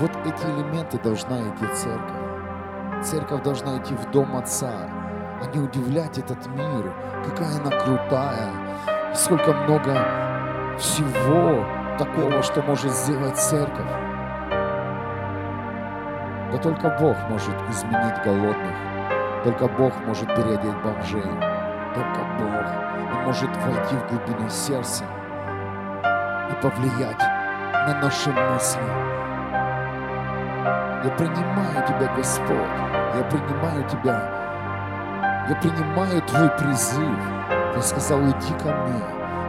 [0.00, 3.04] Вот эти элементы должна идти церковь.
[3.04, 4.72] Церковь должна идти в дом Отца,
[5.40, 6.92] а не удивлять этот мир.
[7.24, 8.50] Какая она крутая,
[9.14, 11.64] сколько много всего
[11.96, 13.92] такого, что может сделать церковь.
[16.50, 18.74] Да только Бог может изменить голодных,
[19.44, 21.22] только Бог может переодеть бомжей,
[21.94, 22.87] только Бог.
[23.68, 25.04] Войти в глубину сердца
[26.50, 28.80] и повлиять на наши мысли.
[31.04, 32.56] Я принимаю Тебя, Господь.
[33.14, 35.46] Я принимаю Тебя.
[35.50, 37.18] Я принимаю Твой призыв.
[37.74, 39.02] Ты сказал, иди ко мне.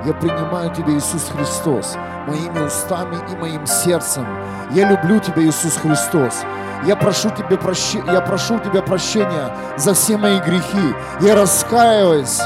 [0.06, 1.96] Я принимаю Тебя, Иисус Христос,
[2.28, 4.28] моими устами и моим сердцем.
[4.72, 6.44] Я люблю Тебя, Иисус Христос.
[6.84, 7.96] Я прошу, тебе прощ...
[7.96, 10.94] я прошу Тебя прощения за все мои грехи.
[11.22, 12.42] Я раскаиваюсь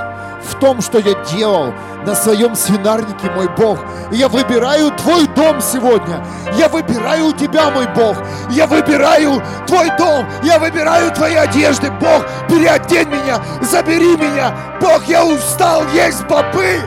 [0.54, 1.74] в том, что я делал
[2.06, 3.80] на своем свинарнике, мой Бог.
[4.12, 6.24] Я выбираю Твой дом сегодня.
[6.58, 8.18] Я выбираю Тебя, мой Бог.
[8.50, 10.26] Я выбираю Твой дом.
[10.44, 11.92] Я выбираю Твои одежды.
[11.92, 14.54] Бог, переодень меня, забери меня.
[14.80, 16.80] Бог, я устал есть бобы.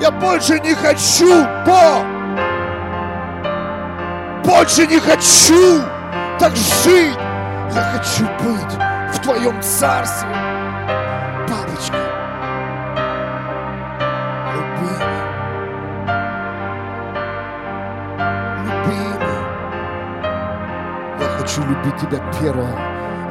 [0.00, 2.04] Я больше не хочу, Бог.
[4.44, 5.82] Больше не хочу
[6.38, 7.18] так жить.
[7.74, 10.39] Я хочу быть в Твоем царстве.
[21.50, 22.70] Хочу любить Тебя первого.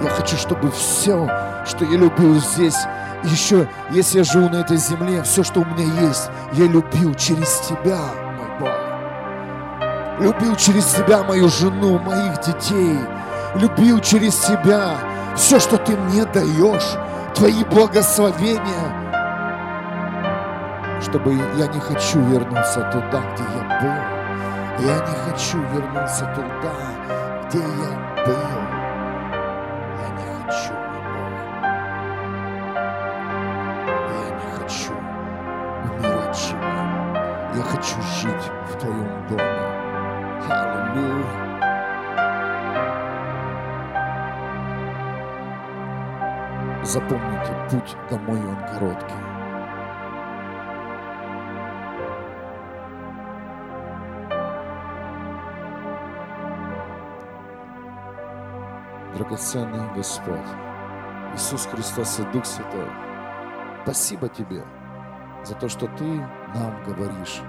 [0.01, 1.29] Я хочу, чтобы все,
[1.65, 2.77] что я любил здесь,
[3.23, 7.49] еще, если я живу на этой земле, все, что у меня есть, я любил через
[7.67, 7.99] Тебя,
[8.37, 8.69] мой Бог
[10.19, 12.99] любил через тебя мою жену, моих детей,
[13.55, 14.97] любил через тебя
[15.33, 16.97] все, что ты мне даешь,
[17.33, 18.59] твои благословения,
[21.01, 24.19] чтобы я не хочу вернуться туда, где я был.
[24.89, 27.18] Я не хочу вернуться туда,
[27.49, 27.65] где я
[28.27, 28.61] был.
[29.97, 31.33] Я не хочу, мой Бог.
[34.11, 34.93] Я не хочу
[35.83, 36.55] умирать.
[37.55, 39.61] Я хочу жить в Твоем доме.
[40.47, 41.49] Аллилуйя.
[46.83, 49.15] Запомните, путь домой он короткий.
[59.19, 60.47] Драгоценный Господь,
[61.35, 62.87] Иисус Христос и Дух Святой,
[63.83, 64.63] спасибо Тебе
[65.43, 67.41] за то, что Ты нам говоришь.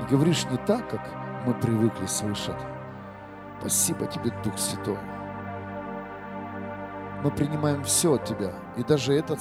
[0.00, 1.00] И говоришь не так, как
[1.44, 2.60] мы привыкли слышать.
[3.58, 4.96] Спасибо Тебе, Дух Святой.
[7.24, 8.52] Мы принимаем все от Тебя.
[8.76, 9.40] И даже этот,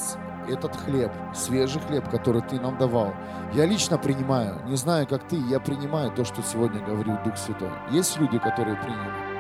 [0.50, 3.14] этот хлеб, свежий хлеб, который Ты нам давал,
[3.54, 4.66] я лично принимаю.
[4.66, 7.70] Не знаю, как Ты, я принимаю то, что сегодня говорил Дух Святой.
[7.92, 9.31] Есть люди, которые приняли.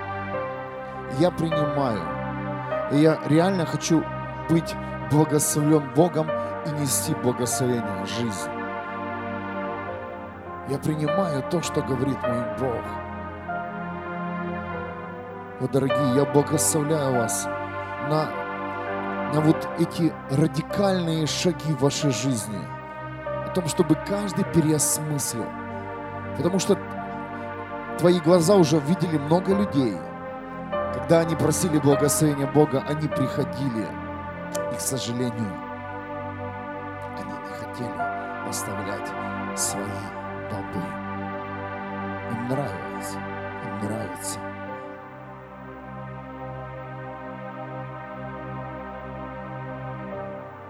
[1.20, 2.02] Я принимаю.
[2.92, 4.04] И я реально хочу
[4.50, 4.76] быть
[5.12, 6.28] благословлен Богом
[6.66, 8.50] и нести благословение в жизнь.
[10.70, 12.82] Я принимаю то, что говорит мой Бог.
[15.60, 17.46] Вот, дорогие, я благословляю вас
[18.10, 18.30] на,
[19.34, 22.60] на вот эти радикальные шаги в вашей жизни.
[23.46, 25.46] О том, чтобы каждый переосмыслил.
[26.38, 26.78] Потому что
[28.00, 29.98] твои глаза уже видели много людей.
[30.94, 33.88] Когда они просили благословения Бога, они приходили.
[34.72, 35.54] И, к сожалению,
[37.18, 39.08] они не хотели оставлять
[39.58, 39.84] свои
[40.50, 40.84] бобы.
[42.32, 43.16] Им нравилось,
[43.66, 44.40] им нравится.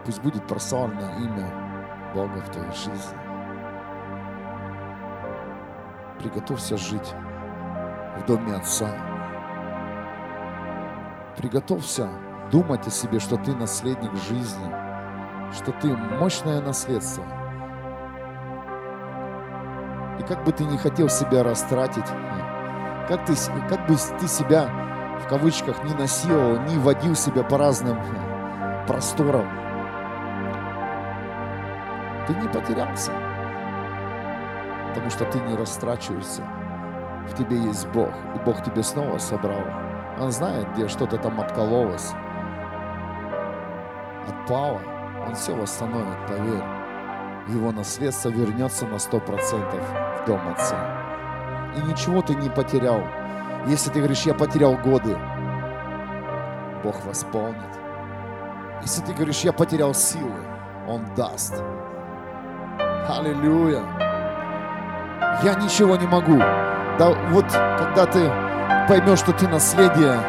[0.06, 1.52] Пусть будет прославлено имя
[2.14, 3.18] Бога в твоей жизни.
[6.20, 7.14] Приготовься жить
[8.18, 9.11] в доме Отца.
[11.42, 12.08] Приготовься
[12.52, 14.72] думать о себе, что ты наследник жизни,
[15.52, 17.24] что ты мощное наследство.
[20.20, 22.06] И как бы ты не хотел себя растратить,
[23.08, 23.34] как, ты,
[23.68, 24.70] как бы ты себя
[25.20, 27.98] в кавычках не насиловал, не водил себя по разным
[28.86, 29.50] просторам,
[32.28, 33.14] ты не потерялся,
[34.90, 36.44] потому что ты не растрачиваешься.
[37.28, 39.91] В тебе есть Бог, и Бог тебе снова собрал.
[40.22, 42.12] Он знает, где что-то там откололось,
[44.28, 44.80] отпало.
[45.28, 46.64] Он все восстановит, поверь.
[47.48, 50.78] Его наследство вернется на сто процентов в дом Отца.
[51.76, 53.02] И ничего ты не потерял.
[53.66, 55.18] Если ты говоришь, я потерял годы,
[56.84, 57.80] Бог восполнит.
[58.84, 60.46] Если ты говоришь, я потерял силы,
[60.88, 61.64] Он даст.
[63.10, 63.82] Аллилуйя.
[65.42, 66.38] Я ничего не могу.
[67.00, 67.46] Да вот
[67.80, 68.41] когда ты
[68.88, 70.20] поймешь, что ты наследие.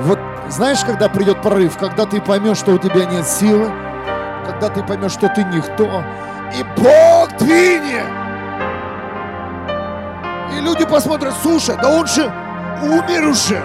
[0.00, 3.70] Вот знаешь, когда придет прорыв, когда ты поймешь, что у тебя нет силы,
[4.46, 6.04] когда ты поймешь, что ты никто,
[6.54, 8.04] и Бог двинет.
[10.52, 12.30] И люди посмотрят, слушай, да он же
[12.82, 13.62] умер уже.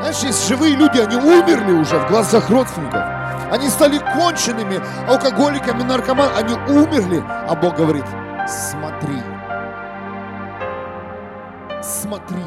[0.00, 3.02] Знаешь, есть живые люди, они умерли уже в глазах родственников.
[3.52, 7.22] Они стали конченными, алкоголиками, наркоманами, они умерли.
[7.48, 8.04] А Бог говорит,
[8.48, 9.22] смотри,
[11.82, 12.44] смотри,